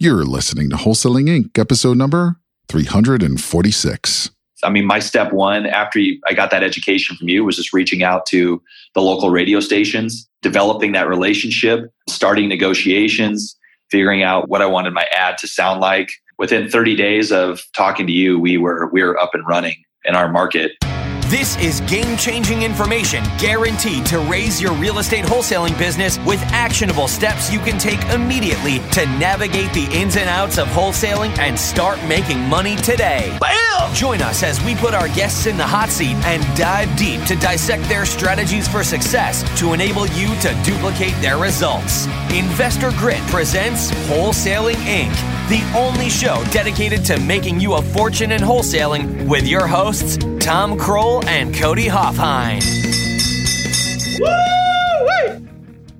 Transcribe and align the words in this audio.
You're 0.00 0.24
listening 0.24 0.70
to 0.70 0.76
Wholesaling 0.76 1.24
Inc., 1.28 1.58
episode 1.58 1.96
number 1.96 2.36
346. 2.68 4.30
I 4.62 4.70
mean, 4.70 4.86
my 4.86 5.00
step 5.00 5.32
one 5.32 5.66
after 5.66 5.98
I 6.24 6.34
got 6.34 6.52
that 6.52 6.62
education 6.62 7.16
from 7.16 7.28
you 7.28 7.44
was 7.44 7.56
just 7.56 7.72
reaching 7.72 8.04
out 8.04 8.24
to 8.26 8.62
the 8.94 9.02
local 9.02 9.30
radio 9.30 9.58
stations, 9.58 10.28
developing 10.40 10.92
that 10.92 11.08
relationship, 11.08 11.92
starting 12.08 12.48
negotiations, 12.48 13.58
figuring 13.90 14.22
out 14.22 14.48
what 14.48 14.62
I 14.62 14.66
wanted 14.66 14.94
my 14.94 15.06
ad 15.10 15.36
to 15.38 15.48
sound 15.48 15.80
like. 15.80 16.12
Within 16.38 16.70
30 16.70 16.94
days 16.94 17.32
of 17.32 17.62
talking 17.74 18.06
to 18.06 18.12
you, 18.12 18.38
we 18.38 18.56
were 18.56 18.88
we 18.92 19.02
were 19.02 19.18
up 19.18 19.34
and 19.34 19.44
running 19.48 19.82
in 20.04 20.14
our 20.14 20.28
market. 20.28 20.72
This 21.28 21.58
is 21.58 21.82
game 21.82 22.16
changing 22.16 22.62
information 22.62 23.22
guaranteed 23.36 24.06
to 24.06 24.18
raise 24.18 24.62
your 24.62 24.72
real 24.72 24.98
estate 24.98 25.26
wholesaling 25.26 25.76
business 25.76 26.18
with 26.20 26.40
actionable 26.44 27.06
steps 27.06 27.52
you 27.52 27.58
can 27.58 27.78
take 27.78 28.02
immediately 28.06 28.78
to 28.92 29.04
navigate 29.18 29.70
the 29.74 29.86
ins 29.92 30.16
and 30.16 30.26
outs 30.26 30.56
of 30.56 30.68
wholesaling 30.68 31.36
and 31.38 31.58
start 31.58 32.02
making 32.08 32.40
money 32.48 32.76
today. 32.76 33.36
Bam! 33.42 33.94
Join 33.94 34.22
us 34.22 34.42
as 34.42 34.64
we 34.64 34.74
put 34.74 34.94
our 34.94 35.08
guests 35.08 35.44
in 35.44 35.58
the 35.58 35.66
hot 35.66 35.90
seat 35.90 36.16
and 36.24 36.42
dive 36.56 36.96
deep 36.96 37.22
to 37.24 37.36
dissect 37.36 37.86
their 37.90 38.06
strategies 38.06 38.66
for 38.66 38.82
success 38.82 39.44
to 39.60 39.74
enable 39.74 40.06
you 40.06 40.28
to 40.36 40.58
duplicate 40.64 41.14
their 41.20 41.36
results. 41.36 42.06
Investor 42.32 42.90
Grit 42.92 43.20
presents 43.26 43.90
Wholesaling 44.08 44.76
Inc., 44.76 45.37
the 45.48 45.62
only 45.74 46.10
show 46.10 46.44
dedicated 46.50 47.02
to 47.06 47.18
making 47.20 47.58
you 47.58 47.72
a 47.74 47.82
fortune 47.82 48.32
in 48.32 48.40
wholesaling 48.42 49.26
with 49.26 49.48
your 49.48 49.66
hosts, 49.66 50.18
Tom 50.44 50.78
Krol 50.78 51.24
and 51.24 51.54
Cody 51.54 51.86
Hofhine. 51.86 52.62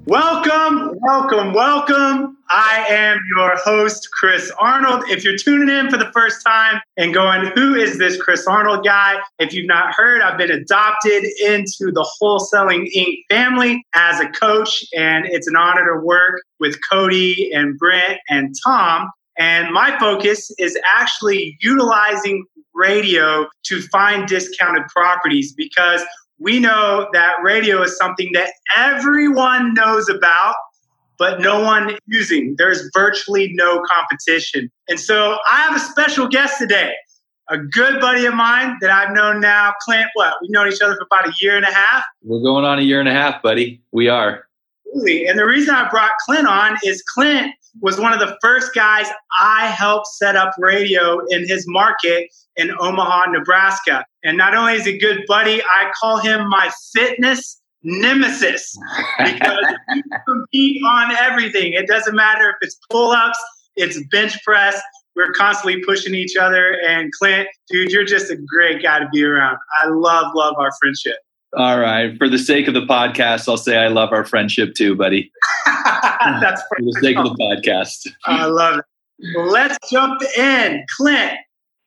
Welcome, 0.04 0.98
welcome, 1.00 1.54
welcome. 1.54 2.36
I 2.50 2.86
am 2.88 3.18
your 3.36 3.56
host, 3.56 4.08
Chris 4.12 4.52
Arnold. 4.58 5.04
If 5.08 5.24
you're 5.24 5.36
tuning 5.36 5.74
in 5.74 5.90
for 5.90 5.96
the 5.96 6.10
first 6.12 6.44
time 6.46 6.80
and 6.96 7.12
going, 7.12 7.50
who 7.54 7.74
is 7.74 7.98
this 7.98 8.20
Chris 8.20 8.46
Arnold 8.46 8.84
guy? 8.84 9.16
If 9.38 9.52
you've 9.52 9.66
not 9.66 9.94
heard, 9.94 10.22
I've 10.22 10.38
been 10.38 10.50
adopted 10.50 11.24
into 11.40 11.92
the 11.92 12.06
Wholesaling 12.20 12.88
Inc. 12.94 13.18
family 13.30 13.82
as 13.94 14.20
a 14.20 14.28
coach, 14.28 14.84
and 14.96 15.26
it's 15.26 15.46
an 15.46 15.56
honor 15.56 15.94
to 15.94 16.00
work 16.04 16.42
with 16.58 16.78
Cody 16.90 17.50
and 17.52 17.78
Brent 17.78 18.18
and 18.30 18.54
Tom. 18.64 19.10
And 19.38 19.72
my 19.72 19.96
focus 19.98 20.50
is 20.58 20.76
actually 20.84 21.56
utilizing 21.60 22.44
radio 22.74 23.46
to 23.64 23.82
find 23.82 24.26
discounted 24.26 24.82
properties 24.88 25.54
because 25.54 26.02
we 26.38 26.58
know 26.58 27.08
that 27.12 27.34
radio 27.42 27.82
is 27.82 27.96
something 27.96 28.30
that 28.34 28.52
everyone 28.76 29.74
knows 29.74 30.08
about, 30.08 30.54
but 31.18 31.40
no 31.40 31.60
one 31.60 31.90
is 31.90 31.98
using. 32.06 32.54
There's 32.58 32.88
virtually 32.94 33.52
no 33.54 33.82
competition. 33.82 34.70
And 34.88 34.98
so 34.98 35.38
I 35.50 35.62
have 35.62 35.76
a 35.76 35.80
special 35.80 36.28
guest 36.28 36.58
today, 36.58 36.94
a 37.48 37.58
good 37.58 38.00
buddy 38.00 38.26
of 38.26 38.34
mine 38.34 38.76
that 38.80 38.90
I've 38.90 39.14
known 39.14 39.40
now, 39.40 39.72
Clint, 39.82 40.08
what? 40.14 40.34
We've 40.42 40.50
known 40.50 40.68
each 40.68 40.80
other 40.80 40.96
for 40.96 41.06
about 41.10 41.28
a 41.28 41.32
year 41.40 41.56
and 41.56 41.64
a 41.64 41.72
half. 41.72 42.04
We're 42.22 42.42
going 42.42 42.64
on 42.64 42.78
a 42.78 42.82
year 42.82 43.00
and 43.00 43.08
a 43.08 43.12
half, 43.12 43.42
buddy. 43.42 43.80
We 43.92 44.08
are. 44.08 44.47
And 44.94 45.38
the 45.38 45.46
reason 45.46 45.74
I 45.74 45.88
brought 45.88 46.12
Clint 46.24 46.46
on 46.46 46.76
is 46.84 47.02
Clint 47.14 47.52
was 47.80 48.00
one 48.00 48.12
of 48.12 48.18
the 48.18 48.36
first 48.40 48.74
guys 48.74 49.06
I 49.38 49.66
helped 49.66 50.06
set 50.06 50.36
up 50.36 50.52
radio 50.58 51.20
in 51.28 51.46
his 51.46 51.64
market 51.68 52.28
in 52.56 52.70
Omaha, 52.80 53.30
Nebraska. 53.30 54.04
And 54.24 54.36
not 54.36 54.54
only 54.54 54.74
is 54.74 54.84
he 54.84 54.96
a 54.96 54.98
good 54.98 55.24
buddy, 55.28 55.62
I 55.62 55.90
call 56.00 56.18
him 56.18 56.48
my 56.48 56.70
fitness 56.92 57.60
nemesis 57.82 58.76
because 59.18 59.74
we 59.94 60.02
compete 60.26 60.82
on 60.84 61.12
everything. 61.12 61.74
It 61.74 61.86
doesn't 61.86 62.14
matter 62.14 62.50
if 62.50 62.56
it's 62.62 62.78
pull 62.90 63.12
ups, 63.12 63.38
it's 63.76 64.02
bench 64.10 64.42
press. 64.44 64.80
We're 65.14 65.32
constantly 65.32 65.82
pushing 65.84 66.14
each 66.14 66.36
other. 66.36 66.78
And 66.86 67.10
Clint, 67.12 67.48
dude, 67.68 67.90
you're 67.90 68.04
just 68.04 68.30
a 68.30 68.36
great 68.36 68.82
guy 68.82 69.00
to 69.00 69.08
be 69.12 69.24
around. 69.24 69.58
I 69.82 69.88
love, 69.88 70.32
love 70.34 70.54
our 70.58 70.70
friendship. 70.80 71.16
All 71.56 71.78
right. 71.78 72.16
For 72.18 72.28
the 72.28 72.38
sake 72.38 72.68
of 72.68 72.74
the 72.74 72.86
podcast, 72.86 73.48
I'll 73.48 73.56
say 73.56 73.78
I 73.78 73.88
love 73.88 74.12
our 74.12 74.24
friendship 74.24 74.74
too, 74.74 74.94
buddy. 74.94 75.32
That's 75.66 76.62
for 76.62 76.76
the 76.80 76.98
sake 77.00 77.16
of 77.16 77.24
the 77.24 77.34
podcast. 77.36 78.08
I 78.26 78.46
love 78.46 78.80
it. 78.80 78.84
Let's 79.36 79.78
jump 79.90 80.20
in. 80.36 80.84
Clint, 80.96 81.38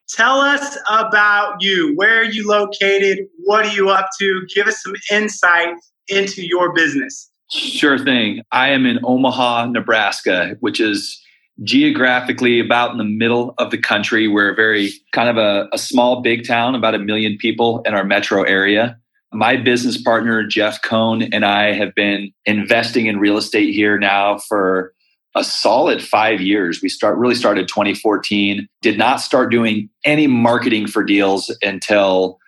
tell 0.10 0.42
us 0.42 0.78
about 0.90 1.62
you. 1.62 1.94
Where 1.96 2.20
are 2.20 2.26
you 2.26 2.48
located? 2.48 3.20
What 3.44 3.66
are 3.66 3.74
you 3.74 3.90
up 3.90 4.10
to? 4.20 4.46
Give 4.54 4.68
us 4.68 4.82
some 4.82 4.96
insight 5.12 5.76
into 6.08 6.46
your 6.46 6.74
business. 6.74 7.30
Sure 7.52 8.00
thing. 8.00 8.42
I 8.52 8.70
am 8.70 8.86
in 8.86 9.00
Omaha, 9.04 9.68
Nebraska, 9.68 10.56
which 10.62 10.80
is 10.80 11.22
geographically 11.64 12.60
about 12.60 12.92
in 12.92 12.98
the 12.98 13.04
middle 13.04 13.54
of 13.58 13.72
the 13.72 13.78
country. 13.78 14.28
We're 14.28 14.52
a 14.52 14.56
very 14.56 14.92
kind 15.12 15.30
of 15.30 15.38
a, 15.38 15.68
a 15.74 15.78
small, 15.78 16.22
big 16.22 16.48
town, 16.48 16.76
about 16.76 16.96
a 16.96 17.00
million 17.00 17.38
people 17.38 17.82
in 17.86 17.94
our 17.94 18.04
metro 18.04 18.44
area. 18.44 18.98
My 19.34 19.56
business 19.56 20.02
partner, 20.02 20.44
Jeff 20.44 20.82
Cohn, 20.82 21.24
and 21.34 21.46
I 21.46 21.74
have 21.74 21.96
been 21.96 22.32
investing 22.46 23.06
in 23.06 23.20
real 23.20 23.38
estate 23.38 23.74
here 23.74 23.98
now 23.98 24.38
for 24.38 24.94
a 25.36 25.44
solid 25.44 26.04
five 26.04 26.42
years. 26.42 26.82
We 26.82 26.90
start 26.90 27.18
really 27.18 27.36
started 27.36 27.68
2014. 27.68 28.68
Did 28.82 28.98
not 28.98 29.22
start 29.22 29.50
doing 29.50 29.90
any 30.04 30.28
marketing 30.28 30.88
for 30.88 31.04
deals 31.04 31.56
until 31.62 32.40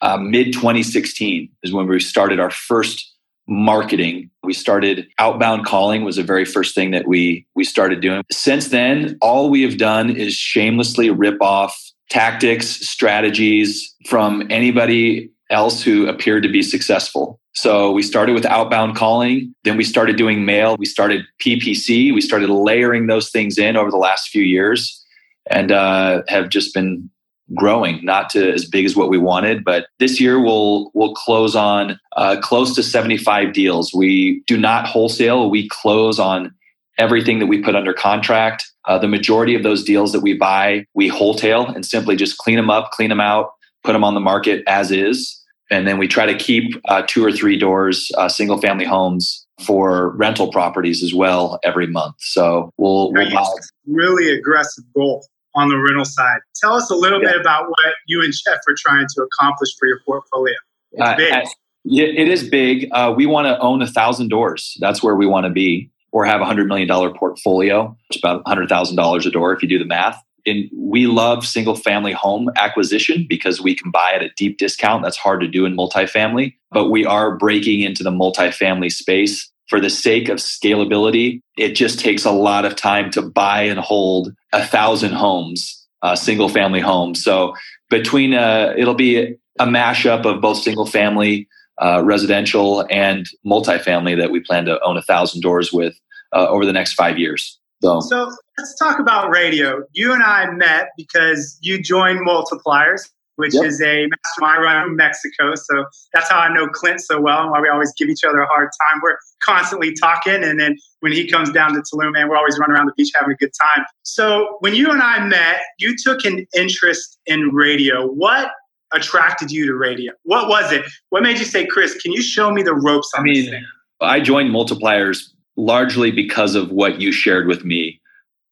uh, 0.00 0.16
mid 0.16 0.52
2016 0.52 1.48
is 1.62 1.72
when 1.72 1.86
we 1.86 2.00
started 2.00 2.40
our 2.40 2.50
first 2.50 3.08
marketing. 3.46 4.30
We 4.42 4.52
started 4.52 5.06
outbound 5.18 5.64
calling 5.64 6.04
was 6.04 6.16
the 6.16 6.22
very 6.22 6.44
first 6.44 6.74
thing 6.74 6.90
that 6.90 7.06
we 7.06 7.46
we 7.54 7.64
started 7.64 8.00
doing. 8.00 8.22
Since 8.30 8.68
then, 8.68 9.16
all 9.20 9.50
we 9.50 9.62
have 9.62 9.78
done 9.78 10.10
is 10.10 10.34
shamelessly 10.34 11.10
rip 11.10 11.40
off 11.40 11.78
tactics, 12.10 12.66
strategies 12.66 13.94
from 14.06 14.46
anybody 14.50 15.30
else 15.52 15.82
who 15.82 16.08
appeared 16.08 16.42
to 16.42 16.48
be 16.48 16.62
successful. 16.62 17.38
So 17.54 17.92
we 17.92 18.02
started 18.02 18.32
with 18.32 18.46
outbound 18.46 18.96
calling, 18.96 19.54
then 19.64 19.76
we 19.76 19.84
started 19.84 20.16
doing 20.16 20.44
mail, 20.44 20.76
we 20.78 20.86
started 20.86 21.24
PPC, 21.40 22.12
we 22.12 22.20
started 22.20 22.48
layering 22.48 23.06
those 23.06 23.30
things 23.30 23.58
in 23.58 23.76
over 23.76 23.90
the 23.90 23.98
last 23.98 24.30
few 24.30 24.42
years 24.42 25.04
and 25.50 25.70
uh, 25.70 26.22
have 26.28 26.48
just 26.48 26.72
been 26.72 27.10
growing 27.54 28.02
not 28.04 28.30
to 28.30 28.52
as 28.52 28.64
big 28.64 28.86
as 28.86 28.96
what 28.96 29.10
we 29.10 29.18
wanted 29.18 29.62
but 29.62 29.86
this 29.98 30.18
year 30.18 30.40
we'll 30.40 30.90
we'll 30.94 31.12
close 31.12 31.54
on 31.54 31.98
uh, 32.16 32.36
close 32.40 32.74
to 32.74 32.82
75 32.82 33.52
deals. 33.52 33.92
We 33.92 34.42
do 34.46 34.56
not 34.56 34.86
wholesale 34.86 35.50
we 35.50 35.68
close 35.68 36.18
on 36.18 36.54
everything 36.98 37.40
that 37.40 37.46
we 37.46 37.60
put 37.60 37.74
under 37.74 37.92
contract. 37.92 38.64
Uh, 38.86 38.98
the 38.98 39.08
majority 39.08 39.54
of 39.54 39.62
those 39.62 39.84
deals 39.84 40.12
that 40.12 40.20
we 40.20 40.34
buy 40.34 40.86
we 40.94 41.08
wholesale 41.08 41.66
and 41.66 41.84
simply 41.84 42.16
just 42.16 42.38
clean 42.38 42.56
them 42.56 42.70
up 42.70 42.90
clean 42.92 43.10
them 43.10 43.20
out 43.20 43.50
put 43.84 43.92
them 43.92 44.04
on 44.04 44.14
the 44.14 44.20
market 44.20 44.62
as 44.66 44.90
is 44.90 45.41
and 45.70 45.86
then 45.86 45.98
we 45.98 46.06
try 46.06 46.26
to 46.26 46.36
keep 46.36 46.74
uh, 46.88 47.02
two 47.06 47.24
or 47.24 47.32
three 47.32 47.58
doors, 47.58 48.10
uh, 48.18 48.28
single 48.28 48.58
family 48.58 48.84
homes 48.84 49.46
for 49.64 50.14
rental 50.16 50.50
properties 50.50 51.02
as 51.02 51.14
well 51.14 51.58
every 51.64 51.86
month. 51.86 52.14
So 52.18 52.70
we'll, 52.76 53.12
we'll 53.12 53.30
buy. 53.30 53.46
really 53.86 54.30
aggressive 54.30 54.84
goal 54.94 55.24
on 55.54 55.68
the 55.68 55.78
rental 55.78 56.04
side. 56.04 56.40
Tell 56.60 56.74
us 56.74 56.90
a 56.90 56.94
little 56.94 57.22
yeah. 57.22 57.32
bit 57.32 57.40
about 57.40 57.68
what 57.68 57.94
you 58.06 58.22
and 58.22 58.32
Jeff 58.32 58.58
are 58.68 58.74
trying 58.78 59.06
to 59.14 59.22
accomplish 59.22 59.70
for 59.78 59.86
your 59.86 60.00
portfolio. 60.04 60.54
It's 60.92 61.02
uh, 61.02 61.16
big. 61.16 61.46
yeah, 61.84 62.04
it 62.04 62.28
is 62.28 62.48
big. 62.48 62.88
Uh, 62.92 63.14
we 63.16 63.26
want 63.26 63.46
to 63.46 63.58
own 63.60 63.82
a 63.82 63.86
thousand 63.86 64.28
doors. 64.28 64.76
That's 64.80 65.02
where 65.02 65.14
we 65.14 65.26
want 65.26 65.46
to 65.46 65.50
be, 65.50 65.90
or 66.10 66.24
have 66.24 66.40
a 66.40 66.44
hundred 66.44 66.68
million 66.68 66.88
dollar 66.88 67.12
portfolio. 67.14 67.96
It's 68.10 68.18
about 68.18 68.42
a 68.44 68.48
hundred 68.48 68.68
thousand 68.68 68.96
dollars 68.96 69.26
a 69.26 69.30
door 69.30 69.54
if 69.54 69.62
you 69.62 69.68
do 69.68 69.78
the 69.78 69.86
math 69.86 70.22
and 70.46 70.68
we 70.76 71.06
love 71.06 71.46
single 71.46 71.74
family 71.74 72.12
home 72.12 72.50
acquisition 72.56 73.26
because 73.28 73.60
we 73.60 73.74
can 73.74 73.90
buy 73.90 74.12
at 74.12 74.22
a 74.22 74.30
deep 74.36 74.58
discount. 74.58 75.02
That's 75.02 75.16
hard 75.16 75.40
to 75.40 75.48
do 75.48 75.64
in 75.64 75.76
multifamily, 75.76 76.54
but 76.70 76.88
we 76.88 77.04
are 77.04 77.36
breaking 77.36 77.80
into 77.80 78.02
the 78.02 78.10
multifamily 78.10 78.90
space 78.92 79.50
for 79.68 79.80
the 79.80 79.90
sake 79.90 80.28
of 80.28 80.38
scalability. 80.38 81.40
It 81.56 81.74
just 81.74 81.98
takes 81.98 82.24
a 82.24 82.30
lot 82.30 82.64
of 82.64 82.76
time 82.76 83.10
to 83.12 83.22
buy 83.22 83.62
and 83.62 83.78
hold 83.78 84.34
a 84.52 84.64
thousand 84.64 85.12
homes, 85.12 85.86
uh, 86.02 86.16
single 86.16 86.48
family 86.48 86.80
homes. 86.80 87.22
So 87.22 87.54
between 87.88 88.34
uh, 88.34 88.74
it'll 88.76 88.94
be 88.94 89.36
a 89.58 89.66
mashup 89.66 90.24
of 90.24 90.40
both 90.40 90.58
single 90.58 90.86
family, 90.86 91.48
uh, 91.80 92.02
residential, 92.04 92.86
and 92.90 93.26
multifamily 93.46 94.18
that 94.18 94.30
we 94.30 94.40
plan 94.40 94.64
to 94.66 94.82
own 94.82 94.96
a 94.96 95.02
thousand 95.02 95.40
doors 95.40 95.72
with 95.72 95.94
uh, 96.32 96.48
over 96.48 96.66
the 96.66 96.72
next 96.72 96.94
five 96.94 97.18
years. 97.18 97.58
So, 97.82 98.00
so 98.00 98.32
let's 98.58 98.78
talk 98.78 99.00
about 99.00 99.30
radio. 99.30 99.82
You 99.92 100.12
and 100.12 100.22
I 100.22 100.50
met 100.50 100.90
because 100.96 101.58
you 101.60 101.82
joined 101.82 102.20
Multipliers, 102.26 103.10
which 103.36 103.54
yep. 103.54 103.64
is 103.64 103.82
a 103.82 104.06
mastermind 104.06 104.62
run 104.62 104.88
in 104.88 104.96
Mexico. 104.96 105.56
So 105.56 105.84
that's 106.14 106.30
how 106.30 106.38
I 106.38 106.54
know 106.54 106.68
Clint 106.68 107.00
so 107.00 107.20
well 107.20 107.40
and 107.40 107.50
why 107.50 107.60
we 107.60 107.68
always 107.68 107.92
give 107.98 108.08
each 108.08 108.22
other 108.22 108.38
a 108.38 108.46
hard 108.46 108.68
time. 108.80 109.00
We're 109.02 109.16
constantly 109.42 109.94
talking. 109.94 110.44
And 110.44 110.60
then 110.60 110.76
when 111.00 111.10
he 111.12 111.28
comes 111.28 111.50
down 111.50 111.74
to 111.74 111.80
Tulum, 111.80 112.12
man, 112.12 112.28
we're 112.28 112.36
always 112.36 112.56
running 112.56 112.76
around 112.76 112.86
the 112.86 112.94
beach 112.96 113.10
having 113.18 113.32
a 113.32 113.36
good 113.36 113.52
time. 113.60 113.84
So 114.04 114.58
when 114.60 114.74
you 114.74 114.90
and 114.90 115.02
I 115.02 115.26
met, 115.26 115.62
you 115.78 115.96
took 115.96 116.24
an 116.24 116.46
interest 116.54 117.18
in 117.26 117.48
radio. 117.52 118.06
What 118.06 118.52
attracted 118.94 119.50
you 119.50 119.66
to 119.66 119.74
radio? 119.74 120.12
What 120.22 120.48
was 120.48 120.70
it? 120.70 120.84
What 121.08 121.24
made 121.24 121.38
you 121.38 121.44
say, 121.44 121.66
Chris, 121.66 122.00
can 122.00 122.12
you 122.12 122.22
show 122.22 122.52
me 122.52 122.62
the 122.62 122.74
ropes 122.74 123.10
on 123.16 123.22
I 123.22 123.24
mean, 123.24 123.66
I 124.00 124.20
joined 124.20 124.50
Multipliers 124.50 125.32
largely 125.56 126.10
because 126.10 126.54
of 126.54 126.70
what 126.70 127.00
you 127.00 127.12
shared 127.12 127.46
with 127.46 127.64
me 127.64 128.00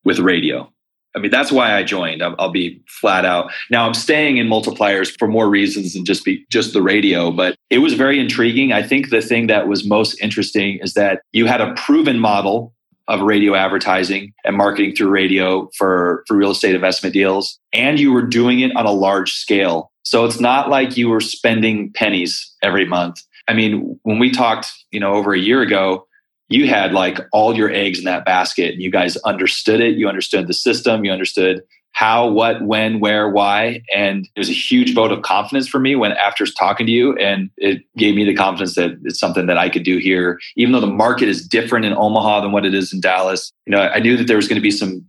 with 0.05 0.19
radio. 0.19 0.71
I 1.15 1.19
mean, 1.19 1.31
that's 1.31 1.51
why 1.51 1.75
I 1.75 1.83
joined. 1.83 2.23
I'll, 2.23 2.37
I'll, 2.39 2.53
be 2.53 2.81
flat 2.87 3.25
out. 3.25 3.51
Now 3.69 3.85
I'm 3.85 3.95
staying 3.95 4.37
in 4.37 4.47
multipliers 4.47 5.17
for 5.19 5.27
more 5.27 5.49
reasons 5.49 5.95
than 5.95 6.05
just 6.05 6.25
be 6.25 6.47
just 6.51 6.73
the 6.73 6.83
radio, 6.83 7.33
but 7.33 7.57
it 7.69 7.79
was 7.79 7.95
very 7.95 8.21
intriguing. 8.21 8.73
I 8.73 8.83
think 8.83 9.11
the 9.11 9.21
thing 9.21 9.49
that 9.49 9.67
was 9.67 9.85
most 9.85 10.21
interesting 10.21 10.79
is 10.81 10.95
that 10.95 11.23
you 11.33 11.47
had 11.47 11.61
a 11.61 11.75
proven 11.75 12.21
model 12.21 12.73
of 13.09 13.23
radio 13.23 13.57
advertising 13.57 14.33
and 14.45 14.57
marketing 14.57 14.95
through 14.95 15.09
radio 15.09 15.69
for, 15.77 16.23
for 16.29 16.37
real 16.37 16.53
estate 16.53 16.77
investment 16.77 17.13
deals. 17.13 17.59
And 17.73 17.99
you 17.99 18.13
were 18.13 18.23
doing 18.23 18.61
it 18.61 18.75
on 18.77 18.87
a 18.87 18.93
large 18.93 19.33
scale. 19.33 19.91
So 20.05 20.25
it's 20.25 20.39
not 20.39 20.71
like 20.71 20.97
you 20.97 21.09
were 21.09 21.21
spending 21.21 21.93
pennies 21.93 22.55
every 22.63 22.85
month. 22.85 23.21
I 23.49 23.55
mean, 23.55 23.99
when 24.05 24.21
we 24.21 24.31
talked, 24.31 24.71
you 24.93 25.01
know, 25.01 25.15
over 25.15 25.35
a 25.35 25.39
year 25.39 25.61
ago, 25.61 26.07
you 26.51 26.67
had 26.67 26.93
like 26.93 27.21
all 27.33 27.57
your 27.57 27.71
eggs 27.71 27.99
in 27.99 28.05
that 28.05 28.25
basket 28.25 28.75
and 28.75 28.83
you 28.83 28.91
guys 28.91 29.17
understood 29.19 29.81
it. 29.81 29.97
You 29.97 30.09
understood 30.09 30.49
the 30.49 30.53
system. 30.53 31.05
You 31.05 31.13
understood 31.13 31.63
how, 31.93 32.29
what, 32.29 32.63
when, 32.63 32.99
where, 32.99 33.29
why. 33.29 33.83
And 33.95 34.29
it 34.35 34.39
was 34.39 34.51
a 34.51 34.55
huge 34.55 34.95
vote 34.95 35.13
of 35.13 35.23
confidence 35.23 35.69
for 35.69 35.79
me 35.79 35.95
when 35.95 36.13
after 36.13 36.45
talking 36.47 36.87
to 36.87 36.93
you. 36.93 37.17
And 37.17 37.51
it 37.57 37.83
gave 37.97 38.17
me 38.17 38.25
the 38.25 38.35
confidence 38.35 38.75
that 38.75 38.99
it's 39.05 39.19
something 39.19 39.47
that 39.47 39.59
I 39.59 39.69
could 39.69 39.85
do 39.85 39.99
here, 39.99 40.41
even 40.57 40.73
though 40.73 40.81
the 40.81 40.87
market 40.89 41.29
is 41.29 41.47
different 41.47 41.85
in 41.85 41.93
Omaha 41.93 42.41
than 42.41 42.53
what 42.53 42.67
it 42.67 42.75
is 42.75 42.93
in 42.93 43.01
Dallas. 43.01 43.53
You 43.67 43.73
know, 43.73 43.83
I 43.83 44.01
knew 44.01 44.17
that 44.17 44.27
there 44.27 44.37
was 44.37 44.49
going 44.49 44.61
to 44.61 44.63
be 44.63 44.71
some, 44.73 45.05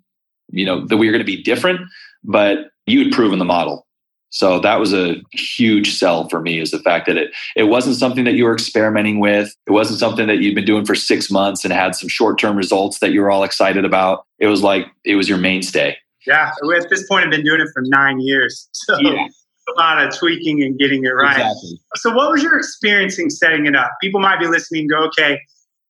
you 0.52 0.66
know, 0.66 0.86
that 0.88 0.98
we 0.98 1.08
were 1.08 1.12
going 1.12 1.26
to 1.26 1.38
be 1.38 1.42
different, 1.42 1.82
but 2.24 2.70
you 2.86 3.04
had 3.04 3.14
proven 3.14 3.40
the 3.40 3.46
model. 3.46 3.88
So 4.32 4.60
that 4.62 4.80
was 4.80 4.94
a 4.94 5.22
huge 5.34 5.94
sell 5.94 6.30
for 6.30 6.40
me 6.40 6.60
is 6.60 6.72
the 6.72 6.80
fact 6.80 7.06
that 7.08 7.18
it 7.18 7.32
it 7.56 7.66
wasn't 7.66 7.98
something 7.98 8.24
that 8.24 8.34
you 8.34 8.46
were 8.46 8.54
experimenting 8.54 9.20
with. 9.20 9.54
It 9.68 9.72
wasn't 9.72 10.00
something 10.00 10.26
that 10.28 10.38
you'd 10.38 10.56
been 10.56 10.66
doing 10.66 10.86
for 10.86 10.96
6 10.96 11.32
months 11.32 11.66
and 11.66 11.74
had 11.74 11.96
some 11.96 12.08
short-term 12.08 12.56
results 12.56 13.00
that 13.00 13.12
you 13.12 13.22
were 13.22 13.30
all 13.30 13.44
excited 13.44 13.84
about. 13.84 14.26
It 14.40 14.48
was 14.48 14.64
like 14.64 14.88
it 15.04 15.16
was 15.16 15.28
your 15.28 15.38
mainstay. 15.38 15.98
Yeah, 16.26 16.52
at 16.78 16.90
this 16.90 17.06
point 17.08 17.26
I've 17.26 17.32
been 17.32 17.44
doing 17.44 17.60
it 17.60 17.68
for 17.74 17.84
9 17.86 18.20
years. 18.22 18.70
So 18.88 18.98
yeah. 19.00 19.28
a 19.70 19.80
lot 19.80 20.04
of 20.04 20.18
tweaking 20.18 20.64
and 20.64 20.80
getting 20.80 21.04
it 21.04 21.10
right. 21.10 21.38
Exactly. 21.38 21.80
So 21.96 22.14
what 22.14 22.32
was 22.32 22.42
your 22.42 22.58
experience 22.58 23.20
in 23.20 23.30
setting 23.30 23.66
it 23.66 23.76
up? 23.76 23.92
People 24.02 24.20
might 24.22 24.40
be 24.40 24.48
listening 24.48 24.88
go, 24.88 25.04
"Okay, 25.08 25.40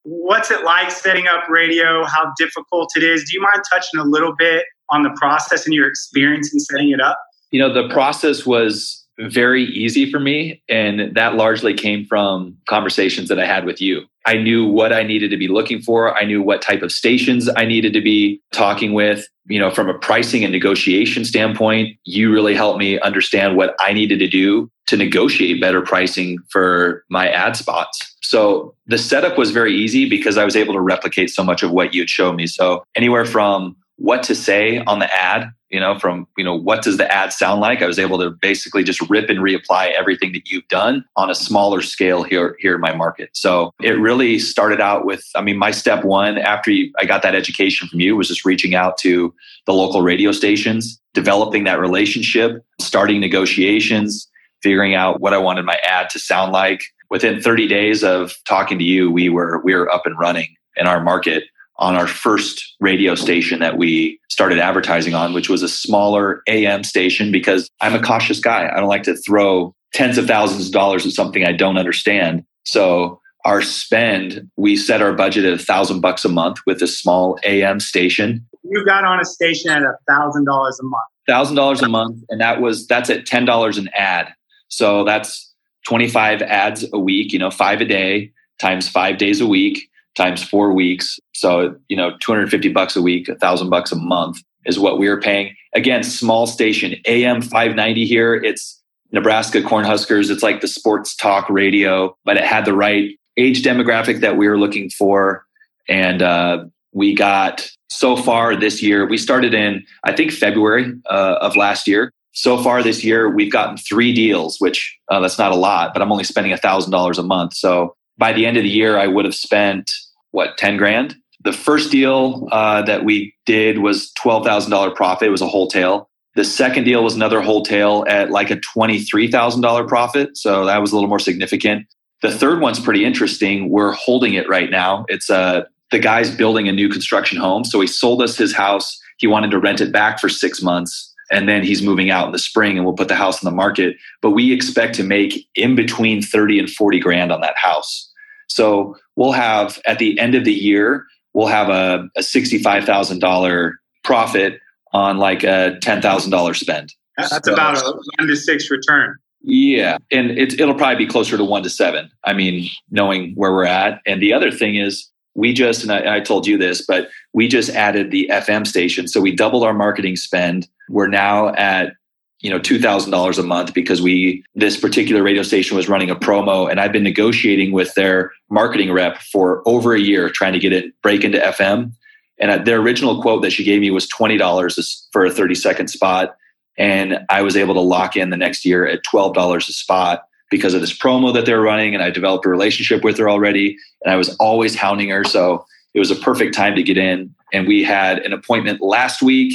what's 0.04 0.50
it 0.52 0.64
like 0.64 0.90
setting 0.92 1.28
up 1.28 1.48
radio? 1.48 2.06
How 2.06 2.34
difficult 2.38 2.92
it 2.98 3.04
is?" 3.04 3.24
Do 3.24 3.34
you 3.34 3.42
mind 3.42 3.64
touching 3.72 4.00
a 4.00 4.04
little 4.04 4.36
bit 4.36 4.66
on 4.90 5.04
the 5.04 5.12
process 5.12 5.66
and 5.66 5.74
your 5.74 5.88
experience 5.88 6.52
in 6.54 6.60
setting 6.60 6.90
it 6.90 7.00
up? 7.00 7.18
You 7.51 7.59
know, 7.59 7.71
the 7.71 7.88
process 7.89 8.45
was 8.45 9.06
very 9.19 9.65
easy 9.65 10.09
for 10.09 10.19
me. 10.19 10.63
And 10.68 11.15
that 11.15 11.36
largely 11.36 11.74
came 11.74 12.06
from 12.06 12.57
conversations 12.68 13.30
that 13.30 13.39
I 13.39 13.45
had 13.45 13.65
with 13.65 13.81
you. 13.81 14.06
I 14.25 14.38
knew 14.38 14.65
what 14.65 14.94
I 14.94 15.03
needed 15.03 15.31
to 15.31 15.38
be 15.38 15.48
looking 15.48 15.81
for. 15.81 16.15
I 16.15 16.24
knew 16.24 16.42
what 16.42 16.62
type 16.62 16.81
of 16.81 16.92
stations 16.92 17.50
I 17.56 17.65
needed 17.65 17.94
to 17.94 18.01
be 18.01 18.42
talking 18.53 18.94
with. 18.94 19.27
You 19.45 19.59
know, 19.59 19.71
from 19.71 19.89
a 19.89 19.98
pricing 19.98 20.44
and 20.44 20.53
negotiation 20.53 21.25
standpoint, 21.25 21.98
you 22.06 22.31
really 22.31 22.56
helped 22.56 22.80
me 22.80 23.00
understand 23.00 23.57
what 23.57 23.75
I 23.80 23.94
needed 23.94 24.19
to 24.19 24.27
do 24.27 24.69
to 24.88 24.98
negotiate 24.98 25.59
better 25.59 25.81
pricing 25.81 26.38
for 26.50 27.03
my 27.09 27.30
ad 27.30 27.57
spots. 27.57 28.15
So 28.21 28.75
the 28.86 28.98
setup 28.98 29.38
was 29.38 29.51
very 29.51 29.75
easy 29.75 30.07
because 30.07 30.38
I 30.38 30.45
was 30.45 30.56
able 30.56 30.74
to 30.74 30.81
replicate 30.81 31.31
so 31.31 31.44
much 31.44 31.63
of 31.63 31.71
what 31.71 31.94
you'd 31.94 32.09
show 32.09 32.31
me. 32.31 32.48
So 32.48 32.83
anywhere 32.95 33.25
from 33.25 33.75
what 34.01 34.24
to 34.24 34.36
say 34.36 34.80
on 34.80 35.00
the 35.00 35.13
ad 35.13 35.51
you 35.71 35.80
know 35.80 35.98
from 35.98 36.27
you 36.38 36.44
know 36.44 36.56
what 36.56 36.83
does 36.83 36.98
the 36.98 37.12
ad 37.12 37.33
sound 37.33 37.62
like? 37.62 37.81
I 37.81 37.88
was 37.88 37.98
able 37.98 38.19
to 38.19 38.30
basically 38.30 38.83
just 38.83 39.01
rip 39.09 39.30
and 39.30 39.39
reapply 39.39 39.92
everything 39.94 40.33
that 40.33 40.50
you've 40.50 40.68
done 40.68 41.06
on 41.15 41.30
a 41.30 41.36
smaller 41.36 41.81
scale 41.81 42.24
here 42.24 42.57
here 42.59 42.75
in 42.75 42.81
my 42.81 42.94
market. 42.94 43.30
So 43.33 43.71
it 43.81 43.92
really 43.92 44.38
started 44.38 44.81
out 44.81 45.06
with 45.06 45.24
i 45.36 45.42
mean 45.42 45.57
my 45.57 45.71
step 45.71 46.03
one 46.03 46.38
after 46.38 46.71
i 47.00 47.06
got 47.06 47.21
that 47.24 47.36
education 47.36 47.88
from 47.88 48.00
you 48.00 48.15
was 48.15 48.27
just 48.27 48.45
reaching 48.45 48.75
out 48.75 48.98
to 48.98 49.33
the 49.65 49.74
local 49.74 50.01
radio 50.01 50.31
stations 50.31 51.00
developing 51.13 51.63
that 51.63 51.80
relationship 51.80 52.63
starting 52.80 53.19
negotiations 53.19 54.27
figuring 54.62 54.94
out 54.94 55.21
what 55.21 55.33
i 55.33 55.38
wanted 55.38 55.63
my 55.63 55.77
ad 55.83 56.09
to 56.09 56.19
sound 56.19 56.51
like. 56.51 56.83
Within 57.09 57.42
30 57.42 57.68
days 57.68 58.06
of 58.06 58.33
talking 58.48 58.77
to 58.80 58.86
you 58.86 59.12
we 59.12 59.30
were 59.30 59.62
we 59.63 59.75
were 59.75 59.89
up 59.92 60.06
and 60.06 60.18
running 60.18 60.56
in 60.77 60.88
our 60.88 61.01
market 61.01 61.44
on 61.81 61.95
our 61.95 62.07
first 62.07 62.75
radio 62.80 63.16
station 63.16 63.60
that 63.60 63.78
we 63.78 64.19
started 64.30 64.60
advertising 64.60 65.16
on, 65.16 65.33
which 65.33 65.50
was 65.50 65.63
a 65.63 65.68
smaller 65.68 66.44
AM 66.48 66.83
station 66.83 67.31
because 67.31 67.69
I'm 67.81 67.95
a 67.95 68.01
cautious 68.01 68.39
guy. 68.39 68.69
I 68.72 68.80
don't 68.80 68.88
like 68.88 69.04
to 69.04 69.16
throw 69.18 69.75
tens 69.92 70.19
of 70.19 70.28
thousands 70.28 70.68
of 70.68 70.72
dollars 70.72 71.07
at 71.07 71.12
something 71.12 71.44
I 71.44 71.51
don't 71.51 71.78
understand. 71.78 72.45
So 72.63 73.19
our 73.45 73.63
spend, 73.63 74.48
we 74.57 74.75
set 74.78 75.01
our 75.01 75.12
budget 75.12 75.44
at 75.44 75.54
a 75.54 75.57
thousand 75.57 76.01
bucks 76.01 76.24
a 76.24 76.30
month 76.30 76.60
with 76.68 76.83
a 76.83 76.88
small 76.88 77.39
AM 77.44 77.80
station. 77.80 78.48
You 78.63 78.86
got 78.86 79.04
on 79.04 79.19
a 79.19 79.25
station 79.25 79.72
at 79.72 79.81
a 79.81 79.98
thousand 80.07 80.45
dollars 80.45 80.80
a 80.80 80.84
month. 80.84 81.04
Thousand 81.27 81.56
dollars 81.56 81.81
a 81.81 81.89
month, 81.89 82.24
and 82.30 82.39
that 82.42 82.62
was 82.62 82.86
that's 82.86 83.10
at 83.10 83.25
ten 83.25 83.45
dollars 83.45 83.80
an 83.80 83.89
ad. 83.95 84.34
So 84.68 85.04
that's 85.04 85.51
twenty 85.88 86.07
five 86.07 86.44
ads 86.44 86.86
a 86.94 87.00
week. 87.00 87.34
You 87.34 87.39
know, 87.39 87.50
five 87.50 87.81
a 87.81 87.86
day 87.86 88.31
times 88.60 88.88
five 88.88 89.18
days 89.18 89.42
a 89.42 89.48
week 89.48 89.91
times 90.16 90.44
four 90.44 90.74
weeks. 90.74 91.19
So, 91.34 91.75
you 91.88 91.98
know, 91.98 92.12
250 92.19 92.69
bucks 92.69 92.96
a 92.96 93.02
week, 93.02 93.30
a 93.30 93.36
thousand 93.36 93.69
bucks 93.69 93.92
a 93.92 93.96
month 93.96 94.42
is 94.66 94.80
what 94.80 95.00
we 95.00 95.10
were 95.10 95.19
paying. 95.19 95.56
Again, 95.74 96.04
small 96.04 96.48
station, 96.48 96.96
AM 97.06 97.42
590 97.42 98.06
here. 98.06 98.36
It's 98.36 98.81
Nebraska 99.12 99.62
Cornhuskers. 99.62 100.30
It's 100.30 100.44
like 100.44 100.62
the 100.62 100.68
sports 100.68 101.16
talk 101.16 101.50
radio, 101.50 102.16
but 102.25 102.38
it 102.38 102.44
had 102.44 102.66
the 102.66 102.74
right 102.74 103.18
age 103.38 103.63
demographic 103.63 104.19
that 104.22 104.38
we 104.38 104.48
were 104.48 104.58
looking 104.58 104.90
for. 104.90 105.46
And 105.88 106.22
uh, 106.22 106.66
we 106.94 107.16
got 107.16 107.69
so 107.90 108.16
far 108.16 108.56
this 108.56 108.81
year, 108.81 109.06
we 109.08 109.18
started 109.18 109.54
in, 109.54 109.86
I 110.04 110.13
think, 110.13 110.31
February 110.31 110.94
uh, 111.10 111.38
of 111.42 111.56
last 111.56 111.88
year. 111.88 112.12
So 112.34 112.62
far 112.63 112.81
this 112.81 113.04
year, 113.04 113.30
we've 113.30 113.52
gotten 113.52 113.75
three 113.75 114.13
deals, 114.13 114.58
which 114.60 114.98
uh, 115.10 115.19
that's 115.19 115.38
not 115.38 115.52
a 115.52 115.56
lot, 115.56 115.94
but 115.94 116.02
I'm 116.02 116.12
only 116.12 116.24
spending 116.24 116.54
$1,000 116.54 117.18
a 117.18 117.24
month. 117.24 117.54
So 117.54 117.96
by 118.18 118.34
the 118.34 118.46
end 118.46 118.58
of 118.58 118.63
the 118.63 118.69
year, 118.69 118.98
I 118.98 119.08
would 119.08 119.25
have 119.25 119.36
spent 119.36 119.92
what, 120.31 120.58
10 120.58 120.78
grand? 120.78 121.16
The 121.44 121.54
first 121.54 121.92
deal 121.92 122.48
uh, 122.52 122.84
that 122.84 123.04
we 123.04 123.34
did 123.46 123.80
was 123.80 124.12
$12,000 124.24 124.96
profit. 124.96 125.28
It 125.28 125.31
was 125.31 125.42
a 125.42 125.48
wholesale. 125.48 126.10
The 126.36 126.46
second 126.46 126.86
deal 126.86 127.04
was 127.04 127.16
another 127.16 127.42
wholesale 127.42 128.06
at 128.08 128.30
like 128.30 128.52
a 128.52 128.58
$23,000 128.58 129.88
profit. 129.88 130.38
So 130.38 130.66
that 130.66 130.80
was 130.80 130.92
a 130.92 130.96
little 130.96 131.10
more 131.10 131.19
significant. 131.19 131.88
The 132.22 132.31
third 132.31 132.62
one's 132.62 132.80
pretty 132.80 133.04
interesting. 133.04 133.69
We're 133.69 133.92
holding 133.92 134.36
it 134.36 134.48
right 134.48 134.69
now. 134.69 135.06
It's 135.10 135.30
uh, 135.30 135.63
the 135.90 136.00
guy's 136.00 136.34
building 136.34 136.69
a 136.69 136.72
new 136.72 136.88
construction 136.88 137.38
home. 137.38 137.66
So 137.66 137.81
he 137.81 137.88
sold 137.88 138.22
us 138.22 138.38
his 138.38 138.54
house. 138.54 138.98
He 139.18 139.28
wanted 139.28 139.52
to 139.52 139.60
rent 139.60 139.81
it 139.81 139.92
back 139.92 140.19
for 140.19 140.30
six 140.30 140.62
months. 140.62 141.11
And 141.31 141.48
then 141.48 141.63
he's 141.63 141.82
moving 141.82 142.10
out 142.10 142.27
in 142.27 142.32
the 142.32 142.39
spring 142.39 142.77
and 142.77 142.86
we'll 142.86 142.96
put 142.96 143.08
the 143.08 143.15
house 143.15 143.44
on 143.44 143.50
the 143.50 143.56
market. 143.56 143.96
But 144.22 144.32
we 144.32 144.51
expect 144.51 144.96
to 144.96 145.03
make 145.03 145.48
in 145.56 145.75
between 145.75 146.22
30 146.22 146.60
and 146.60 146.70
40 146.70 147.00
grand 147.00 147.32
on 147.32 147.41
that 147.41 147.58
house. 147.58 148.12
So 148.48 148.98
we'll 149.15 149.32
have 149.32 149.82
at 149.86 149.98
the 149.98 150.20
end 150.20 150.36
of 150.36 150.44
the 150.44 150.53
year, 150.53 151.06
we'll 151.34 151.48
have 151.48 151.70
a, 151.70 152.10
a 152.17 152.22
$65,000 152.22 153.72
profit 154.03 154.60
on 154.94 155.17
like 155.17 155.44
a 155.44 155.77
$10,000 155.82 156.56
spend. 156.56 156.94
That's 157.17 157.46
so, 157.46 157.53
about 157.53 157.77
a 157.77 157.94
one 158.17 158.27
to 158.27 158.36
six 158.36 158.70
return. 158.70 159.15
Yeah. 159.41 159.98
And 160.12 160.32
it, 160.32 160.60
it'll 160.60 160.75
probably 160.75 161.06
be 161.06 161.10
closer 161.10 161.38
to 161.38 161.44
one 161.44 161.63
to 161.63 161.70
seven. 161.70 162.12
I 162.24 162.34
mean, 162.34 162.70
knowing 162.89 163.34
where 163.36 163.51
we're 163.51 163.65
at. 163.65 164.01
And 164.06 164.22
the 164.22 164.34
other 164.34 164.51
thing 164.51 164.75
is, 164.75 165.11
we 165.36 165.54
just, 165.54 165.84
and 165.84 165.92
I, 165.92 166.18
I 166.18 166.20
told 166.20 166.46
you 166.46 166.58
this, 166.58 166.86
but 166.86 167.10
we 167.34 167.48
just 167.48 167.70
added 167.70 168.12
the 168.12 168.30
FM 168.32 168.68
station. 168.68 169.08
So 169.08 169.22
we 169.22 169.34
doubled 169.34 169.64
our 169.64 169.74
marketing 169.74 170.16
spend. 170.16 170.68
We're 170.90 171.08
now 171.08 171.54
at 171.56 171.94
you 172.42 172.50
know 172.50 172.60
$2000 172.60 173.40
a 173.40 173.44
month 173.44 173.74
because 173.74 174.02
we 174.02 174.44
this 174.56 174.78
particular 174.78 175.24
radio 175.24 175.44
station 175.44 175.78
was 175.78 175.88
running 175.88 176.10
a 176.10 176.16
promo 176.16 176.70
and 176.70 176.80
i've 176.80 176.92
been 176.92 177.04
negotiating 177.04 177.72
with 177.72 177.94
their 177.94 178.32
marketing 178.50 178.92
rep 178.92 179.20
for 179.20 179.62
over 179.68 179.94
a 179.94 180.00
year 180.00 180.30
trying 180.30 180.54
to 180.54 180.60
get 180.60 180.74
it 180.74 180.92
break 181.02 181.24
into 181.24 181.38
fm 181.38 181.92
and 182.40 182.66
their 182.66 182.80
original 182.80 183.22
quote 183.22 183.44
that 183.44 183.52
she 183.52 183.64
gave 183.64 183.80
me 183.80 183.92
was 183.92 184.08
$20 184.08 185.06
for 185.12 185.24
a 185.24 185.32
30 185.32 185.56
second 185.56 185.88
spot 185.88 186.36
and 186.78 187.20
i 187.30 187.42
was 187.42 187.56
able 187.56 187.76
to 187.76 187.80
lock 187.80 188.18
in 188.18 188.32
the 188.32 188.38
next 188.38 188.66
year 188.66 188.88
at 188.88 189.04
$12 189.04 189.58
a 189.58 189.62
spot 189.72 190.24
because 190.51 190.74
of 190.74 190.81
this 190.81 190.96
promo 190.96 191.34
that 191.34 191.46
they're 191.46 191.62
running 191.62 191.96
and 191.96 192.03
i 192.03 192.10
developed 192.10 192.46
a 192.46 192.50
relationship 192.50 193.03
with 193.03 193.17
her 193.17 193.29
already 193.29 193.77
and 194.03 194.13
i 194.13 194.15
was 194.15 194.36
always 194.36 194.75
hounding 194.75 195.10
her 195.10 195.24
so 195.24 195.65
it 195.93 196.00
was 196.00 196.12
a 196.12 196.15
perfect 196.15 196.53
time 196.53 196.75
to 196.75 196.84
get 196.84 196.98
in 196.98 197.34
and 197.51 197.67
we 197.67 197.84
had 197.84 198.20
an 198.20 198.34
appointment 198.34 198.81
last 198.81 199.22
week 199.22 199.53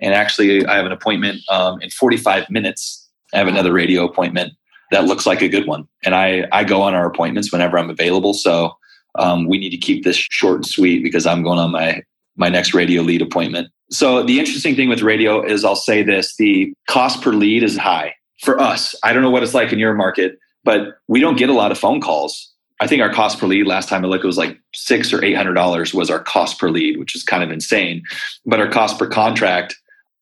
and 0.00 0.14
actually, 0.14 0.66
I 0.66 0.76
have 0.76 0.86
an 0.86 0.92
appointment 0.92 1.40
um, 1.50 1.80
in 1.80 1.90
45 1.90 2.50
minutes. 2.50 3.08
I 3.32 3.38
have 3.38 3.48
another 3.48 3.72
radio 3.72 4.04
appointment 4.04 4.52
that 4.90 5.04
looks 5.04 5.26
like 5.26 5.42
a 5.42 5.48
good 5.48 5.66
one. 5.66 5.88
And 6.04 6.14
I, 6.14 6.46
I 6.52 6.64
go 6.64 6.82
on 6.82 6.94
our 6.94 7.06
appointments 7.06 7.52
whenever 7.52 7.78
I'm 7.78 7.90
available. 7.90 8.34
So 8.34 8.76
um, 9.18 9.48
we 9.48 9.58
need 9.58 9.70
to 9.70 9.78
keep 9.78 10.04
this 10.04 10.16
short 10.16 10.56
and 10.56 10.66
sweet 10.66 11.02
because 11.02 11.26
I'm 11.26 11.42
going 11.42 11.58
on 11.58 11.72
my, 11.72 12.02
my 12.36 12.48
next 12.48 12.74
radio 12.74 13.02
lead 13.02 13.22
appointment. 13.22 13.68
So 13.90 14.22
the 14.22 14.38
interesting 14.38 14.74
thing 14.74 14.88
with 14.88 15.02
radio 15.02 15.42
is 15.42 15.64
I'll 15.64 15.76
say 15.76 16.02
this 16.02 16.36
the 16.36 16.74
cost 16.88 17.22
per 17.22 17.32
lead 17.32 17.62
is 17.62 17.76
high 17.76 18.14
for 18.44 18.60
us. 18.60 18.94
I 19.02 19.12
don't 19.12 19.22
know 19.22 19.30
what 19.30 19.42
it's 19.42 19.54
like 19.54 19.72
in 19.72 19.78
your 19.78 19.94
market, 19.94 20.38
but 20.62 20.98
we 21.08 21.20
don't 21.20 21.36
get 21.36 21.48
a 21.48 21.54
lot 21.54 21.72
of 21.72 21.78
phone 21.78 22.00
calls 22.00 22.54
I 22.80 22.86
think 22.86 23.00
our 23.02 23.12
cost 23.12 23.38
per 23.38 23.46
lead 23.46 23.66
last 23.66 23.88
time 23.88 24.04
I 24.04 24.08
looked, 24.08 24.24
it 24.24 24.26
was 24.26 24.38
like 24.38 24.60
six 24.74 25.12
or 25.12 25.24
eight 25.24 25.34
hundred 25.34 25.54
dollars 25.54 25.94
was 25.94 26.10
our 26.10 26.18
cost 26.18 26.58
per 26.58 26.68
lead, 26.68 26.98
which 26.98 27.14
is 27.14 27.22
kind 27.22 27.42
of 27.42 27.50
insane. 27.50 28.02
But 28.44 28.60
our 28.60 28.68
cost 28.68 28.98
per 28.98 29.06
contract, 29.06 29.76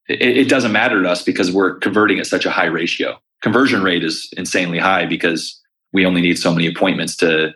it, 0.09 0.21
it 0.21 0.49
doesn't 0.49 0.73
matter 0.73 1.03
to 1.03 1.09
us 1.09 1.23
because 1.23 1.51
we're 1.51 1.77
converting 1.77 2.19
at 2.19 2.27
such 2.27 2.45
a 2.45 2.51
high 2.51 2.67
ratio. 2.67 3.19
Conversion 3.41 3.83
rate 3.83 4.05
is 4.05 4.29
insanely 4.37 4.79
high 4.79 5.07
because 5.07 5.59
we 5.93 6.05
only 6.05 6.21
need 6.21 6.39
so 6.39 6.53
many 6.53 6.67
appointments 6.67 7.17
to 7.17 7.53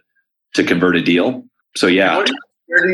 to 0.55 0.65
convert 0.65 0.97
a 0.97 1.03
deal. 1.03 1.45
So 1.77 1.87
yeah. 1.87 2.17
Are 2.17 2.25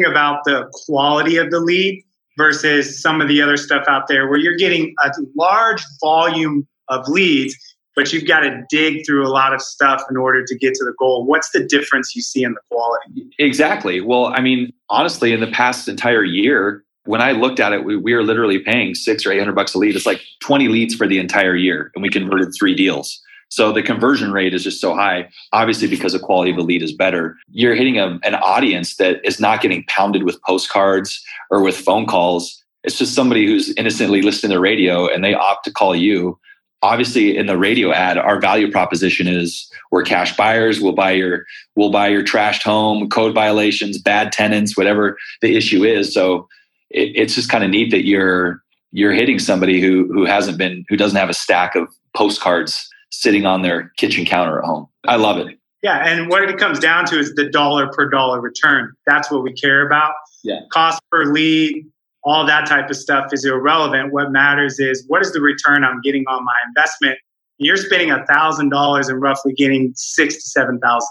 about 0.04 0.44
the 0.44 0.68
quality 0.86 1.38
of 1.38 1.50
the 1.50 1.60
lead 1.60 2.04
versus 2.36 3.00
some 3.00 3.20
of 3.20 3.28
the 3.28 3.40
other 3.40 3.56
stuff 3.56 3.84
out 3.88 4.06
there 4.08 4.28
where 4.28 4.38
you're 4.38 4.56
getting 4.56 4.94
a 5.02 5.10
large 5.36 5.82
volume 6.02 6.66
of 6.88 7.06
leads 7.08 7.56
but 7.94 8.12
you've 8.12 8.26
got 8.26 8.40
to 8.40 8.64
dig 8.70 9.04
through 9.04 9.26
a 9.26 9.28
lot 9.28 9.52
of 9.52 9.60
stuff 9.60 10.02
in 10.10 10.16
order 10.16 10.44
to 10.44 10.56
get 10.56 10.74
to 10.74 10.84
the 10.84 10.94
goal. 10.98 11.26
What's 11.26 11.50
the 11.50 11.64
difference 11.64 12.14
you 12.14 12.22
see 12.22 12.42
in 12.42 12.54
the 12.54 12.60
quality? 12.70 13.26
Exactly. 13.38 14.00
Well, 14.00 14.26
I 14.26 14.40
mean, 14.40 14.72
honestly, 14.88 15.32
in 15.32 15.40
the 15.40 15.50
past 15.50 15.88
entire 15.88 16.24
year, 16.24 16.84
when 17.04 17.20
I 17.20 17.32
looked 17.32 17.60
at 17.60 17.72
it, 17.72 17.84
we, 17.84 17.96
we 17.96 18.14
were 18.14 18.22
literally 18.22 18.58
paying 18.58 18.94
six 18.94 19.26
or 19.26 19.32
eight 19.32 19.38
hundred 19.38 19.54
bucks 19.54 19.74
a 19.74 19.78
lead. 19.78 19.96
It's 19.96 20.06
like 20.06 20.22
twenty 20.40 20.68
leads 20.68 20.94
for 20.94 21.06
the 21.06 21.18
entire 21.18 21.56
year, 21.56 21.90
and 21.94 22.02
we 22.02 22.08
converted 22.08 22.54
three 22.58 22.74
deals. 22.74 23.20
So 23.48 23.70
the 23.70 23.82
conversion 23.82 24.32
rate 24.32 24.54
is 24.54 24.64
just 24.64 24.80
so 24.80 24.94
high. 24.94 25.28
Obviously, 25.52 25.88
because 25.88 26.12
the 26.12 26.18
quality 26.18 26.52
of 26.52 26.56
the 26.56 26.62
lead 26.62 26.82
is 26.82 26.92
better, 26.92 27.36
you're 27.50 27.74
hitting 27.74 27.98
a, 27.98 28.18
an 28.22 28.36
audience 28.36 28.96
that 28.96 29.20
is 29.24 29.40
not 29.40 29.60
getting 29.60 29.84
pounded 29.88 30.22
with 30.22 30.40
postcards 30.42 31.22
or 31.50 31.60
with 31.60 31.76
phone 31.76 32.06
calls. 32.06 32.62
It's 32.84 32.96
just 32.96 33.14
somebody 33.14 33.46
who's 33.46 33.74
innocently 33.74 34.22
listening 34.22 34.50
to 34.50 34.56
the 34.56 34.60
radio 34.60 35.06
and 35.06 35.22
they 35.22 35.34
opt 35.34 35.64
to 35.64 35.72
call 35.72 35.94
you 35.94 36.38
obviously 36.82 37.36
in 37.36 37.46
the 37.46 37.56
radio 37.56 37.92
ad 37.92 38.18
our 38.18 38.40
value 38.40 38.70
proposition 38.70 39.28
is 39.28 39.70
we're 39.90 40.02
cash 40.02 40.36
buyers. 40.36 40.80
We'll 40.80 40.94
buy 40.94 41.12
your 41.12 41.44
we'll 41.76 41.90
buy 41.90 42.08
your 42.08 42.24
trashed 42.24 42.62
home 42.62 43.08
code 43.08 43.34
violations 43.34 43.98
bad 43.98 44.32
tenants 44.32 44.76
whatever 44.76 45.16
the 45.40 45.56
issue 45.56 45.84
is. 45.84 46.12
So 46.12 46.48
it, 46.90 47.12
it's 47.14 47.34
just 47.34 47.48
kind 47.48 47.64
of 47.64 47.70
neat 47.70 47.90
that 47.90 48.04
you're 48.04 48.62
you're 48.90 49.12
hitting 49.12 49.38
somebody 49.38 49.80
who 49.80 50.10
who 50.12 50.24
hasn't 50.24 50.58
been 50.58 50.84
who 50.88 50.96
doesn't 50.96 51.18
have 51.18 51.30
a 51.30 51.34
stack 51.34 51.74
of 51.74 51.88
postcards 52.14 52.88
sitting 53.10 53.46
on 53.46 53.62
their 53.62 53.90
kitchen 53.96 54.24
counter 54.24 54.58
at 54.58 54.64
home. 54.64 54.88
I 55.06 55.16
love 55.16 55.38
it. 55.38 55.58
Yeah 55.82 56.06
and 56.06 56.28
what 56.28 56.42
it 56.42 56.58
comes 56.58 56.78
down 56.78 57.06
to 57.06 57.18
is 57.18 57.34
the 57.34 57.48
dollar 57.48 57.88
per 57.88 58.08
dollar 58.08 58.40
return. 58.40 58.92
That's 59.06 59.30
what 59.30 59.42
we 59.42 59.52
care 59.52 59.86
about. 59.86 60.14
Yeah. 60.42 60.60
Cost 60.72 61.00
per 61.10 61.26
lead 61.26 61.86
all 62.24 62.46
that 62.46 62.66
type 62.66 62.88
of 62.88 62.96
stuff 62.96 63.32
is 63.32 63.44
irrelevant. 63.44 64.12
What 64.12 64.30
matters 64.30 64.78
is 64.78 65.04
what 65.08 65.22
is 65.22 65.32
the 65.32 65.40
return 65.40 65.84
I'm 65.84 66.00
getting 66.02 66.24
on 66.28 66.44
my 66.44 66.54
investment. 66.68 67.18
You're 67.58 67.76
spending 67.76 68.10
a 68.10 68.24
thousand 68.26 68.70
dollars 68.70 69.08
and 69.08 69.20
roughly 69.20 69.52
getting 69.52 69.92
six 69.96 70.34
to 70.36 70.40
seven 70.42 70.78
thousand 70.80 71.08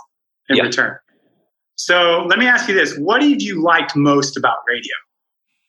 in 0.49 0.57
yeah. 0.57 0.63
return. 0.63 0.97
So 1.75 2.25
let 2.27 2.39
me 2.39 2.47
ask 2.47 2.67
you 2.67 2.75
this: 2.75 2.97
What 2.97 3.21
did 3.21 3.41
you 3.41 3.61
like 3.61 3.95
most 3.95 4.37
about 4.37 4.57
radio? 4.67 4.93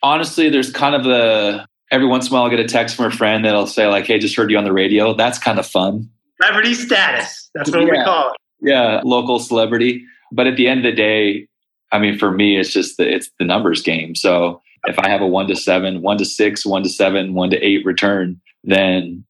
Honestly, 0.03 0.49
there's 0.49 0.71
kind 0.71 0.95
of 0.95 1.07
a 1.07 1.67
every 1.91 2.07
once 2.07 2.29
in 2.29 2.33
a 2.33 2.35
while 2.35 2.47
I 2.47 2.51
get 2.51 2.61
a 2.61 2.69
text 2.69 2.97
from 2.97 3.07
a 3.07 3.11
friend 3.11 3.45
that'll 3.45 3.67
say 3.67 3.87
like, 3.87 4.07
"Hey, 4.07 4.19
just 4.19 4.37
heard 4.37 4.51
you 4.51 4.59
on 4.59 4.65
the 4.65 4.73
radio." 4.73 5.15
That's 5.15 5.39
kind 5.39 5.59
of 5.59 5.67
fun. 5.67 6.11
Celebrity 6.41 6.75
status. 6.75 7.51
That's 7.55 7.71
what 7.71 7.83
yeah. 7.83 7.91
we 7.91 8.05
call 8.05 8.31
it. 8.31 8.37
Yeah, 8.61 9.01
local 9.05 9.39
celebrity. 9.39 10.05
But 10.33 10.47
at 10.47 10.57
the 10.57 10.67
end 10.67 10.85
of 10.85 10.85
the 10.85 10.97
day, 10.97 11.47
I 11.93 11.99
mean, 11.99 12.19
for 12.19 12.31
me, 12.31 12.59
it's 12.59 12.73
just 12.73 12.97
the, 12.97 13.15
it's 13.15 13.31
the 13.39 13.45
numbers 13.45 13.83
game. 13.83 14.15
So 14.15 14.63
if 14.85 14.99
I 14.99 15.09
have 15.09 15.21
a 15.21 15.27
one 15.27 15.47
to 15.49 15.57
seven, 15.57 16.03
one 16.03 16.19
to 16.19 16.25
six, 16.25 16.67
one 16.67 16.83
to 16.83 16.89
seven, 16.89 17.35
one 17.35 17.51
to 17.51 17.59
eight 17.59 17.85
return, 17.85 18.41
then 18.65 19.25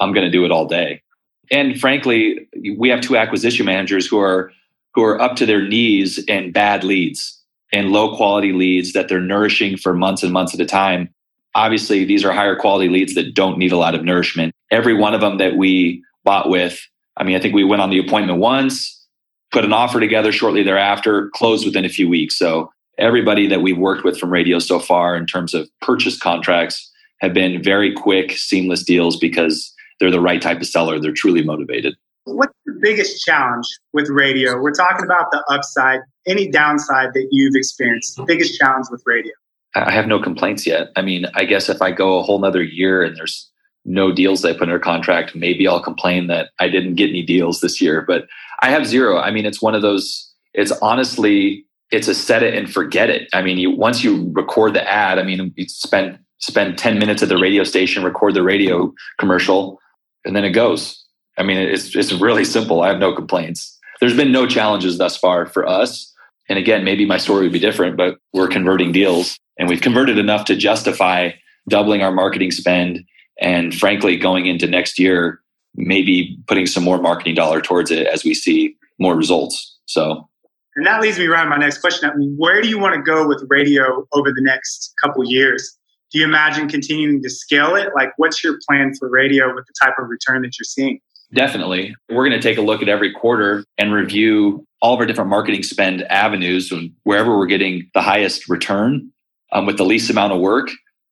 I'm 0.00 0.12
going 0.12 0.24
to 0.24 0.30
do 0.30 0.44
it 0.44 0.50
all 0.50 0.66
day. 0.66 1.02
And 1.50 1.78
frankly, 1.78 2.48
we 2.76 2.88
have 2.88 3.00
two 3.00 3.16
acquisition 3.16 3.66
managers 3.66 4.06
who 4.06 4.18
are 4.18 4.50
who 4.94 5.02
are 5.02 5.20
up 5.20 5.36
to 5.36 5.46
their 5.46 5.66
knees 5.66 6.18
in 6.24 6.52
bad 6.52 6.84
leads 6.84 7.42
and 7.72 7.90
low 7.90 8.16
quality 8.16 8.52
leads 8.52 8.92
that 8.92 9.08
they're 9.08 9.20
nourishing 9.20 9.76
for 9.76 9.92
months 9.92 10.22
and 10.22 10.32
months 10.32 10.54
at 10.54 10.60
a 10.60 10.66
time. 10.66 11.12
Obviously, 11.56 12.04
these 12.04 12.24
are 12.24 12.32
higher 12.32 12.54
quality 12.54 12.88
leads 12.88 13.14
that 13.14 13.34
don't 13.34 13.58
need 13.58 13.72
a 13.72 13.76
lot 13.76 13.94
of 13.94 14.04
nourishment. 14.04 14.54
Every 14.70 14.94
one 14.94 15.14
of 15.14 15.20
them 15.20 15.38
that 15.38 15.56
we 15.56 16.02
bought 16.22 16.48
with, 16.48 16.80
I 17.16 17.24
mean, 17.24 17.36
I 17.36 17.40
think 17.40 17.54
we 17.54 17.64
went 17.64 17.82
on 17.82 17.90
the 17.90 17.98
appointment 17.98 18.38
once, 18.38 19.04
put 19.50 19.64
an 19.64 19.72
offer 19.72 19.98
together 19.98 20.30
shortly 20.30 20.62
thereafter, 20.62 21.30
closed 21.34 21.66
within 21.66 21.84
a 21.84 21.88
few 21.88 22.08
weeks. 22.08 22.38
So 22.38 22.72
everybody 22.98 23.46
that 23.46 23.62
we've 23.62 23.78
worked 23.78 24.04
with 24.04 24.18
from 24.18 24.30
radio 24.30 24.58
so 24.58 24.78
far 24.78 25.16
in 25.16 25.26
terms 25.26 25.54
of 25.54 25.68
purchase 25.80 26.18
contracts 26.18 26.90
have 27.20 27.34
been 27.34 27.62
very 27.62 27.92
quick, 27.92 28.32
seamless 28.32 28.82
deals 28.82 29.16
because 29.16 29.72
they're 29.98 30.10
the 30.10 30.20
right 30.20 30.42
type 30.42 30.60
of 30.60 30.66
seller. 30.66 30.98
They're 30.98 31.12
truly 31.12 31.42
motivated. 31.42 31.94
What's 32.24 32.54
the 32.64 32.78
biggest 32.80 33.24
challenge 33.24 33.66
with 33.92 34.08
radio? 34.08 34.58
We're 34.60 34.72
talking 34.72 35.04
about 35.04 35.30
the 35.30 35.44
upside, 35.50 36.00
any 36.26 36.50
downside 36.50 37.10
that 37.14 37.28
you've 37.30 37.54
experienced, 37.54 38.16
the 38.16 38.24
biggest 38.24 38.58
challenge 38.58 38.86
with 38.90 39.02
radio. 39.06 39.32
I 39.74 39.90
have 39.90 40.06
no 40.06 40.20
complaints 40.20 40.66
yet. 40.66 40.88
I 40.96 41.02
mean, 41.02 41.26
I 41.34 41.44
guess 41.44 41.68
if 41.68 41.82
I 41.82 41.90
go 41.90 42.18
a 42.18 42.22
whole 42.22 42.38
nother 42.38 42.62
year 42.62 43.02
and 43.02 43.16
there's 43.16 43.50
no 43.84 44.12
deals 44.12 44.40
they 44.40 44.54
put 44.54 44.62
under 44.62 44.78
contract, 44.78 45.34
maybe 45.34 45.68
I'll 45.68 45.82
complain 45.82 46.28
that 46.28 46.50
I 46.58 46.68
didn't 46.68 46.94
get 46.94 47.10
any 47.10 47.22
deals 47.22 47.60
this 47.60 47.80
year. 47.80 48.00
But 48.00 48.26
I 48.62 48.70
have 48.70 48.86
zero. 48.86 49.18
I 49.18 49.30
mean, 49.30 49.44
it's 49.44 49.60
one 49.60 49.74
of 49.74 49.82
those, 49.82 50.32
it's 50.54 50.72
honestly 50.80 51.66
it's 51.90 52.08
a 52.08 52.14
set 52.14 52.42
it 52.42 52.54
and 52.54 52.72
forget 52.72 53.10
it. 53.10 53.28
I 53.32 53.42
mean, 53.42 53.58
you 53.58 53.70
once 53.70 54.02
you 54.02 54.30
record 54.34 54.74
the 54.74 54.88
ad, 54.88 55.18
I 55.18 55.22
mean, 55.22 55.52
you 55.56 55.68
spend 55.68 56.18
spend 56.38 56.76
10 56.76 56.98
minutes 56.98 57.22
at 57.22 57.28
the 57.28 57.38
radio 57.38 57.64
station, 57.64 58.04
record 58.04 58.34
the 58.34 58.42
radio 58.42 58.92
commercial, 59.18 59.78
and 60.24 60.34
then 60.36 60.44
it 60.44 60.50
goes. 60.50 61.02
I 61.38 61.42
mean, 61.42 61.56
it's 61.56 61.94
it's 61.94 62.12
really 62.12 62.44
simple. 62.44 62.82
I 62.82 62.88
have 62.88 62.98
no 62.98 63.14
complaints. 63.14 63.78
There's 64.00 64.16
been 64.16 64.32
no 64.32 64.46
challenges 64.46 64.98
thus 64.98 65.16
far 65.16 65.46
for 65.46 65.66
us. 65.66 66.12
And 66.48 66.58
again, 66.58 66.84
maybe 66.84 67.06
my 67.06 67.16
story 67.16 67.44
would 67.44 67.52
be 67.52 67.58
different, 67.58 67.96
but 67.96 68.18
we're 68.32 68.48
converting 68.48 68.92
deals 68.92 69.38
and 69.58 69.68
we've 69.68 69.80
converted 69.80 70.18
enough 70.18 70.44
to 70.46 70.56
justify 70.56 71.30
doubling 71.68 72.02
our 72.02 72.12
marketing 72.12 72.50
spend 72.50 73.02
and 73.40 73.74
frankly 73.74 74.16
going 74.16 74.46
into 74.46 74.66
next 74.66 74.98
year 74.98 75.40
maybe 75.76 76.38
putting 76.46 76.66
some 76.66 76.84
more 76.84 76.98
marketing 76.98 77.34
dollar 77.34 77.60
towards 77.60 77.90
it 77.90 78.06
as 78.06 78.24
we 78.24 78.34
see 78.34 78.76
more 78.98 79.16
results. 79.16 79.76
So 79.86 80.28
and 80.76 80.86
that 80.86 81.00
leads 81.00 81.18
me 81.18 81.26
right 81.26 81.44
to 81.44 81.50
my 81.50 81.56
next 81.56 81.78
question. 81.78 82.10
Where 82.36 82.60
do 82.60 82.68
you 82.68 82.78
want 82.78 82.94
to 82.94 83.02
go 83.02 83.26
with 83.26 83.44
radio 83.48 84.06
over 84.12 84.32
the 84.32 84.42
next 84.42 84.94
couple 85.02 85.24
years? 85.24 85.76
Do 86.12 86.18
you 86.18 86.24
imagine 86.24 86.68
continuing 86.68 87.22
to 87.22 87.30
scale 87.30 87.74
it? 87.74 87.88
Like, 87.94 88.10
what's 88.16 88.42
your 88.42 88.58
plan 88.66 88.92
for 88.98 89.08
radio 89.08 89.54
with 89.54 89.66
the 89.66 89.74
type 89.84 89.94
of 89.98 90.08
return 90.08 90.42
that 90.42 90.58
you're 90.58 90.64
seeing? 90.64 91.00
Definitely. 91.32 91.94
We're 92.08 92.28
going 92.28 92.40
to 92.40 92.40
take 92.40 92.58
a 92.58 92.62
look 92.62 92.82
at 92.82 92.88
every 92.88 93.12
quarter 93.12 93.64
and 93.78 93.92
review 93.92 94.66
all 94.80 94.94
of 94.94 95.00
our 95.00 95.06
different 95.06 95.30
marketing 95.30 95.62
spend 95.62 96.02
avenues 96.04 96.70
and 96.70 96.92
wherever 97.02 97.36
we're 97.36 97.46
getting 97.46 97.90
the 97.94 98.02
highest 98.02 98.48
return 98.48 99.10
um, 99.52 99.66
with 99.66 99.76
the 99.76 99.84
least 99.84 100.10
amount 100.10 100.32
of 100.32 100.40
work. 100.40 100.68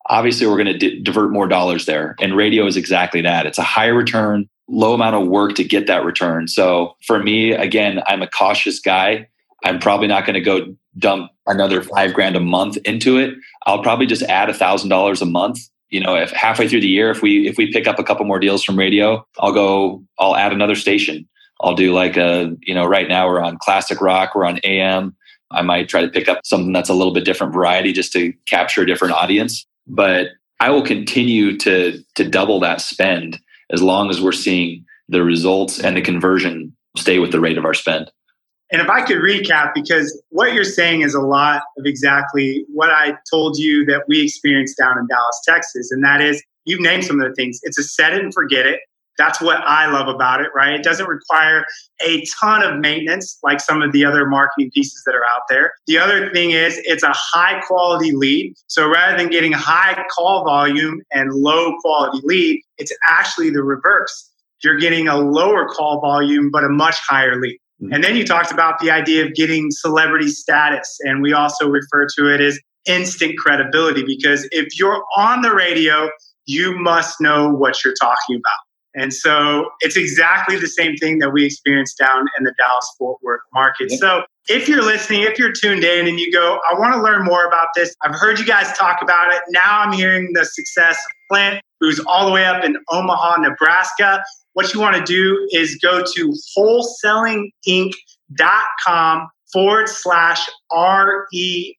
Obviously, 0.09 0.47
we're 0.47 0.63
going 0.63 0.67
to 0.67 0.79
di- 0.79 1.01
divert 1.03 1.33
more 1.33 1.49
dollars 1.49 1.87
there. 1.87 2.15
And 2.21 2.37
radio 2.37 2.67
is 2.67 2.77
exactly 2.77 3.23
that. 3.23 3.47
It's 3.47 3.59
a 3.59 3.63
higher 3.63 3.95
return, 3.95 4.49
low 4.69 4.95
amount 4.95 5.17
of 5.17 5.27
work 5.27 5.55
to 5.55 5.65
get 5.65 5.87
that 5.87 6.05
return. 6.05 6.47
So 6.49 6.97
for 7.07 7.21
me, 7.21 7.53
again, 7.53 8.03
I'm 8.07 8.23
a 8.23 8.29
cautious 8.29 8.79
guy. 8.79 9.29
I'm 9.65 9.79
probably 9.79 10.07
not 10.07 10.27
going 10.27 10.35
to 10.35 10.41
go 10.41 10.75
dump 10.99 11.31
another 11.47 11.83
five 11.83 12.15
grand 12.15 12.37
a 12.37 12.41
month 12.41 12.77
into 12.85 13.19
it. 13.19 13.35
I'll 13.67 13.83
probably 13.83 14.07
just 14.07 14.23
add 14.25 14.51
a 14.51 14.55
thousand 14.55 14.89
dollars 14.89 15.23
a 15.23 15.27
month. 15.27 15.59
You 15.91 16.01
know, 16.01 16.15
if 16.17 16.31
halfway 16.31 16.69
through 16.69 16.81
the 16.81 16.89
year, 16.89 17.11
if 17.11 17.23
we 17.23 17.47
if 17.47 17.57
we 17.57 17.71
pick 17.71 17.87
up 17.87 17.99
a 17.99 18.05
couple 18.05 18.25
more 18.25 18.39
deals 18.39 18.65
from 18.65 18.79
radio, 18.79 19.27
I'll 19.39 19.53
go. 19.53 20.03
I'll 20.19 20.37
add 20.37 20.53
another 20.53 20.75
station. 20.75 21.29
I'll 21.61 21.75
do 21.75 21.93
like 21.93 22.17
a 22.17 22.57
you 22.63 22.75
know 22.75 22.87
right 22.87 23.09
now 23.09 23.29
we're 23.29 23.43
on 23.43 23.59
classic 23.59 24.01
rock, 24.01 24.35
we're 24.35 24.47
on 24.47 24.59
AM. 24.65 25.17
I 25.51 25.63
might 25.63 25.89
try 25.89 26.01
to 26.01 26.09
pick 26.09 26.29
up 26.29 26.41
something 26.45 26.73
that's 26.73 26.89
a 26.89 26.95
little 26.95 27.13
bit 27.13 27.27
different 27.27 27.53
variety 27.53 27.93
just 27.93 28.13
to 28.15 28.33
capture 28.47 28.83
a 28.83 28.87
different 28.87 29.15
audience. 29.15 29.67
But 29.87 30.29
I 30.61 30.71
will 30.71 30.83
continue 30.83 31.59
to 31.59 32.03
to 32.15 32.29
double 32.29 32.59
that 32.61 32.81
spend 32.81 33.39
as 33.71 33.83
long 33.83 34.11
as 34.11 34.21
we're 34.21 34.33
seeing 34.33 34.85
the 35.09 35.23
results 35.23 35.79
and 35.79 35.97
the 35.97 36.01
conversion 36.01 36.75
stay 36.97 37.19
with 37.19 37.33
the 37.33 37.41
rate 37.41 37.59
of 37.59 37.65
our 37.65 37.75
spend. 37.75 38.11
And 38.73 38.81
if 38.81 38.89
I 38.89 39.03
could 39.03 39.19
recap, 39.19 39.75
because 39.75 40.21
what 40.31 40.55
you're 40.55 40.65
saying 40.65 41.03
is 41.03 41.15
a 41.15 41.21
lot 41.21 41.63
of 41.79 41.85
exactly 41.85 42.65
what 42.73 42.91
I 42.91 43.15
told 43.31 43.59
you 43.59 43.85
that 43.85 44.05
we 44.09 44.23
experienced 44.23 44.79
down 44.79 44.99
in 44.99 45.07
Dallas, 45.07 45.43
Texas. 45.47 45.93
And 45.93 46.03
that 46.05 46.23
is, 46.23 46.43
you've 46.65 46.81
named 46.81 47.05
some 47.05 47.21
of 47.21 47.29
the 47.29 47.35
things. 47.35 47.61
It's 47.65 47.79
a 47.79 47.85
set 47.85 48.15
it 48.15 48.25
and 48.25 48.33
forget 48.33 48.67
it. 48.67 48.81
That's 49.19 49.43
what 49.43 49.59
I 49.59 49.91
love 49.91 50.09
about 50.09 50.41
it, 50.41 50.49
right? 50.55 50.73
It 50.73 50.83
doesn't 50.83 51.07
require 51.07 51.67
a 52.01 52.25
ton 52.41 52.63
of 52.63 52.81
maintenance 52.81 53.39
like 53.43 53.61
some 53.61 53.83
of 53.83 53.93
the 53.93 54.07
other 54.07 54.27
marketing 54.27 54.71
pieces 54.73 55.03
that 55.05 55.15
are 55.15 55.25
out 55.25 55.43
there. 55.51 55.75
The 55.87 55.99
other 55.99 56.33
thing 56.33 56.53
is 56.53 56.81
it's 56.85 57.03
a 57.03 57.13
high 57.13 57.61
quality 57.67 58.13
lead. 58.13 58.55
So 58.69 58.89
rather 58.89 59.19
than 59.19 59.29
getting 59.29 59.53
high 59.53 60.03
call 60.17 60.45
volume 60.45 61.03
and 61.13 61.31
low 61.35 61.77
quality 61.83 62.21
lead, 62.25 62.63
it's 62.79 62.93
actually 63.07 63.51
the 63.51 63.63
reverse. 63.63 64.31
You're 64.65 64.79
getting 64.79 65.09
a 65.09 65.19
lower 65.19 65.69
call 65.69 66.01
volume, 66.01 66.51
but 66.51 66.65
a 66.65 66.69
much 66.71 66.97
higher 67.07 67.39
lead. 67.39 67.59
And 67.91 68.05
then 68.05 68.17
you 68.17 68.25
talked 68.25 68.53
about 68.53 68.79
the 68.79 68.91
idea 68.91 69.25
of 69.25 69.35
getting 69.35 69.71
celebrity 69.71 70.29
status. 70.29 70.99
And 71.01 71.23
we 71.23 71.33
also 71.33 71.69
refer 71.69 72.07
to 72.19 72.33
it 72.33 72.41
as 72.41 72.59
instant 72.87 73.39
credibility 73.39 74.05
because 74.05 74.47
if 74.53 74.79
you're 74.79 75.03
on 75.17 75.43
the 75.43 75.53
radio, 75.53 76.11
you 76.47 76.79
must 76.79 77.21
know 77.21 77.51
what 77.51 77.85
you're 77.85 77.95
talking 78.01 78.37
about. 78.37 78.59
And 78.95 79.13
so 79.13 79.71
it's 79.81 79.97
exactly 79.97 80.59
the 80.59 80.67
same 80.67 80.97
thing 80.97 81.19
that 81.21 81.31
we 81.31 81.45
experienced 81.45 81.97
down 81.99 82.27
in 82.39 82.45
the 82.45 82.53
Dallas 82.59 82.95
Fort 82.99 83.19
Worth 83.23 83.41
market. 83.55 83.91
Yeah. 83.91 83.97
So 83.97 84.23
if 84.49 84.69
you're 84.69 84.83
listening, 84.83 85.23
if 85.23 85.39
you're 85.39 85.53
tuned 85.53 85.83
in 85.83 86.07
and 86.07 86.21
you 86.21 86.31
go, 86.31 86.61
I 86.71 86.79
want 86.79 86.95
to 86.95 87.01
learn 87.01 87.25
more 87.25 87.47
about 87.47 87.69
this, 87.75 87.95
I've 88.03 88.15
heard 88.15 88.39
you 88.39 88.45
guys 88.45 88.77
talk 88.77 89.01
about 89.01 89.33
it. 89.33 89.41
Now 89.49 89.81
I'm 89.81 89.93
hearing 89.93 90.33
the 90.35 90.45
success 90.45 90.97
of 90.97 91.13
Clint, 91.31 91.63
who's 91.83 92.01
all 92.07 92.25
the 92.27 92.33
way 92.33 92.47
up 92.47 92.65
in 92.65 92.77
Omaha, 92.91 93.41
Nebraska. 93.41 94.25
What 94.55 94.73
you 94.73 94.81
want 94.81 94.97
to 94.97 95.03
do 95.03 95.47
is 95.51 95.79
go 95.83 96.03
to 96.03 96.35
wholesalinginc.com 96.57 99.29
forward 99.53 99.89
slash 99.89 100.49
REI 100.73 101.75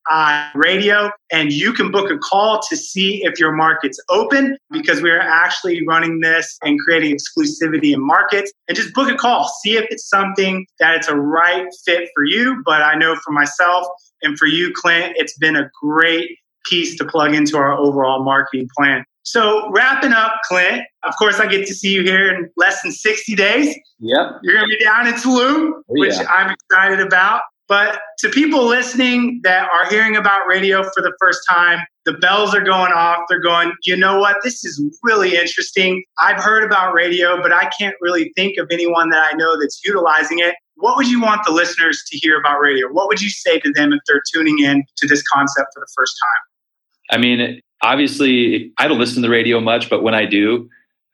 radio. 0.56 1.10
And 1.32 1.52
you 1.52 1.74
can 1.74 1.90
book 1.90 2.12
a 2.12 2.18
call 2.18 2.62
to 2.70 2.78
see 2.78 3.24
if 3.24 3.40
your 3.40 3.54
market's 3.54 4.00
open 4.10 4.58
because 4.72 5.02
we 5.02 5.10
are 5.10 5.20
actually 5.20 5.86
running 5.88 6.20
this 6.20 6.58
and 6.64 6.80
creating 6.80 7.18
exclusivity 7.18 7.94
in 7.94 8.06
markets. 8.06 8.52
And 8.68 8.76
just 8.76 8.94
book 8.94 9.10
a 9.10 9.16
call, 9.16 9.48
see 9.64 9.78
if 9.78 9.86
it's 9.90 10.08
something 10.08 10.68
that 10.80 10.96
it's 10.96 11.08
a 11.08 11.16
right 11.16 11.66
fit 11.86 12.10
for 12.14 12.26
you. 12.26 12.62
But 12.66 12.82
I 12.82 12.96
know 12.96 13.16
for 13.24 13.32
myself 13.32 13.88
and 14.22 14.38
for 14.38 14.48
you, 14.48 14.74
Clint, 14.76 15.14
it's 15.16 15.38
been 15.38 15.56
a 15.56 15.72
great 15.82 16.30
piece 16.66 16.98
to 16.98 17.06
plug 17.06 17.34
into 17.34 17.58
our 17.58 17.74
overall 17.74 18.24
marketing 18.24 18.70
plan. 18.78 19.06
So 19.24 19.70
wrapping 19.72 20.12
up, 20.12 20.34
Clint, 20.48 20.84
of 21.04 21.16
course, 21.18 21.40
I 21.40 21.48
get 21.48 21.66
to 21.68 21.74
see 21.74 21.94
you 21.94 22.04
here 22.04 22.30
in 22.30 22.50
less 22.58 22.82
than 22.82 22.92
60 22.92 23.36
days. 23.36 23.76
Yep. 24.00 24.40
You're 24.44 24.56
going 24.56 24.70
to 24.70 24.78
be 24.78 24.84
down 24.84 25.08
in 25.08 25.14
Tulum, 25.14 25.72
oh, 25.72 25.84
which 25.88 26.14
yeah. 26.14 26.28
I'm 26.30 26.52
excited 26.52 27.00
about. 27.00 27.42
But 27.70 28.02
to 28.20 28.30
people 28.30 28.66
listening 28.66 29.40
that 29.44 29.70
are 29.70 29.90
hearing 29.90 30.18
about 30.18 30.46
radio 30.48 30.84
for 30.84 31.02
the 31.02 31.14
first 31.20 31.40
time, 31.50 31.80
the 32.06 32.14
bells 32.14 32.54
are 32.54 32.62
going 32.62 32.92
off. 32.92 33.20
They're 33.30 33.40
going, 33.40 33.72
you 33.84 33.96
know 33.96 34.20
what? 34.20 34.38
This 34.44 34.66
is 34.66 34.82
really 35.02 35.38
interesting. 35.38 36.04
I've 36.20 36.44
heard 36.44 36.64
about 36.64 36.94
radio, 36.94 37.42
but 37.42 37.54
I 37.54 37.72
can't 37.80 37.96
really 38.02 38.34
think 38.36 38.58
of 38.58 38.68
anyone 38.70 39.10
that 39.12 39.30
I 39.32 39.38
know 39.38 39.58
that's 39.60 39.80
utilizing 39.86 40.40
it. 40.40 40.56
What 40.76 40.98
would 40.98 41.08
you 41.08 41.22
want 41.22 41.46
the 41.46 41.52
listeners 41.52 42.04
to 42.08 42.18
hear 42.18 42.38
about 42.38 42.60
radio? 42.60 42.88
What 42.92 43.08
would 43.08 43.22
you 43.22 43.30
say 43.30 43.60
to 43.60 43.72
them 43.72 43.94
if 43.94 44.00
they're 44.08 44.22
tuning 44.34 44.60
in 44.60 44.84
to 44.98 45.08
this 45.08 45.24
concept 45.24 45.68
for 45.74 45.80
the 45.80 45.92
first 45.96 46.14
time? 46.22 47.18
I 47.18 47.22
mean, 47.22 47.62
obviously, 47.84 48.74
I 48.78 48.88
don't 48.88 49.00
listen 49.00 49.16
to 49.16 49.28
the 49.28 49.30
radio 49.30 49.60
much, 49.60 49.90
but 49.90 50.02
when 50.02 50.16
I 50.16 50.26
do, 50.26 50.70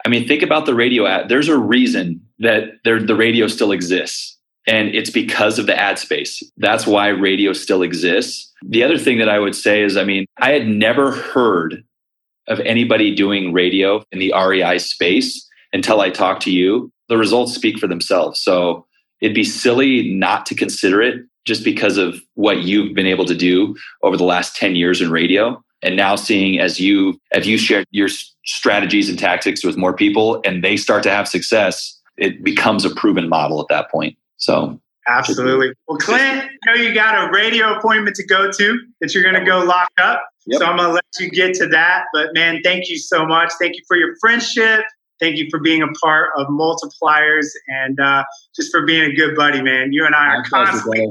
I 0.05 0.09
mean, 0.09 0.27
think 0.27 0.43
about 0.43 0.65
the 0.65 0.75
radio 0.75 1.05
ad. 1.05 1.27
There's 1.27 1.49
a 1.49 1.57
reason 1.57 2.21
that 2.39 2.65
the 2.85 3.15
radio 3.15 3.47
still 3.47 3.73
exists 3.73 4.37
and 4.65 4.93
it's 4.93 5.09
because 5.09 5.59
of 5.59 5.65
the 5.65 5.77
ad 5.77 5.99
space. 5.99 6.43
That's 6.57 6.85
why 6.85 7.07
radio 7.07 7.53
still 7.53 7.81
exists. 7.81 8.53
The 8.63 8.83
other 8.83 8.97
thing 8.97 9.17
that 9.17 9.29
I 9.29 9.39
would 9.39 9.55
say 9.55 9.81
is, 9.81 9.97
I 9.97 10.03
mean, 10.03 10.25
I 10.37 10.51
had 10.51 10.67
never 10.67 11.11
heard 11.11 11.83
of 12.47 12.59
anybody 12.61 13.13
doing 13.13 13.51
radio 13.51 14.03
in 14.11 14.19
the 14.19 14.33
REI 14.33 14.77
space 14.79 15.47
until 15.73 16.01
I 16.01 16.09
talked 16.09 16.43
to 16.43 16.51
you. 16.51 16.91
The 17.09 17.17
results 17.17 17.53
speak 17.53 17.79
for 17.79 17.87
themselves. 17.87 18.39
So 18.39 18.85
it'd 19.21 19.35
be 19.35 19.43
silly 19.43 20.13
not 20.13 20.45
to 20.47 20.55
consider 20.55 21.01
it 21.01 21.25
just 21.45 21.63
because 21.63 21.97
of 21.97 22.21
what 22.35 22.59
you've 22.59 22.93
been 22.93 23.07
able 23.07 23.25
to 23.25 23.35
do 23.35 23.75
over 24.03 24.17
the 24.17 24.23
last 24.23 24.55
10 24.55 24.75
years 24.75 25.01
in 25.01 25.09
radio. 25.09 25.63
And 25.81 25.95
now 25.95 26.15
seeing 26.15 26.59
as 26.59 26.79
you 26.79 27.19
as 27.31 27.47
you 27.47 27.57
share 27.57 27.85
your 27.91 28.09
strategies 28.45 29.09
and 29.09 29.17
tactics 29.17 29.63
with 29.63 29.77
more 29.77 29.93
people 29.93 30.41
and 30.43 30.63
they 30.63 30.75
start 30.75 31.03
to 31.03 31.09
have 31.09 31.27
success, 31.27 31.97
it 32.17 32.43
becomes 32.43 32.85
a 32.85 32.93
proven 32.93 33.29
model 33.29 33.61
at 33.61 33.67
that 33.69 33.89
point. 33.89 34.17
So 34.37 34.79
absolutely. 35.07 35.73
Well, 35.87 35.97
Clint, 35.97 36.43
I 36.43 36.49
know 36.65 36.73
you 36.81 36.93
got 36.93 37.27
a 37.27 37.31
radio 37.31 37.77
appointment 37.77 38.15
to 38.17 38.25
go 38.25 38.51
to 38.51 38.79
that 38.99 39.13
you're 39.13 39.23
going 39.23 39.35
to 39.35 39.45
go 39.45 39.59
lock 39.59 39.89
up. 39.97 40.27
Yep. 40.47 40.59
So 40.59 40.65
I'm 40.65 40.77
going 40.77 40.89
to 40.89 40.93
let 40.93 41.05
you 41.19 41.29
get 41.29 41.53
to 41.55 41.67
that. 41.67 42.05
But 42.13 42.33
man, 42.33 42.61
thank 42.63 42.89
you 42.89 42.97
so 42.97 43.25
much. 43.25 43.51
Thank 43.59 43.75
you 43.75 43.83
for 43.87 43.95
your 43.95 44.15
friendship. 44.19 44.83
Thank 45.19 45.37
you 45.37 45.47
for 45.49 45.59
being 45.59 45.81
a 45.81 45.87
part 46.01 46.29
of 46.37 46.47
multipliers 46.47 47.47
and 47.67 47.99
uh, 47.99 48.23
just 48.55 48.71
for 48.71 48.85
being 48.85 49.11
a 49.11 49.13
good 49.13 49.35
buddy, 49.35 49.61
man. 49.61 49.91
You 49.91 50.05
and 50.05 50.15
I 50.15 50.27
are 50.27 50.43
constantly 50.43 51.05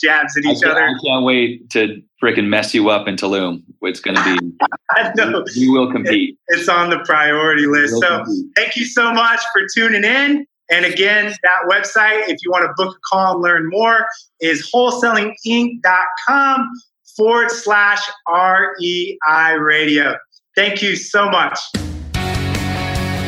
jabs 0.00 0.36
at 0.36 0.44
each 0.44 0.64
I 0.64 0.70
other. 0.70 0.82
I 0.82 0.94
can't 1.04 1.24
wait 1.24 1.68
to 1.70 2.02
freaking 2.22 2.46
mess 2.48 2.74
you 2.74 2.88
up 2.88 3.06
in 3.06 3.16
Tulum. 3.16 3.62
It's 3.82 4.00
going 4.00 4.16
to 4.16 4.24
be. 4.24 4.38
I 4.90 5.12
know. 5.14 5.44
You 5.54 5.72
will 5.72 5.92
compete. 5.92 6.38
it's 6.48 6.68
on 6.68 6.90
the 6.90 7.00
priority 7.00 7.66
list. 7.66 8.00
So 8.00 8.24
compete. 8.24 8.46
thank 8.56 8.76
you 8.76 8.84
so 8.86 9.12
much 9.12 9.40
for 9.52 9.62
tuning 9.74 10.04
in. 10.04 10.46
And 10.70 10.86
again, 10.86 11.34
that 11.42 11.68
website, 11.68 12.28
if 12.28 12.38
you 12.42 12.50
want 12.50 12.64
to 12.64 12.72
book 12.82 12.96
a 12.96 13.00
call 13.10 13.34
and 13.34 13.42
learn 13.42 13.68
more, 13.68 14.06
is 14.40 14.70
wholesalinginc.com 14.74 16.70
forward 17.16 17.50
slash 17.50 18.00
REI 18.28 19.58
radio. 19.58 20.16
Thank 20.56 20.82
you 20.82 20.96
so 20.96 21.28
much. 21.28 21.58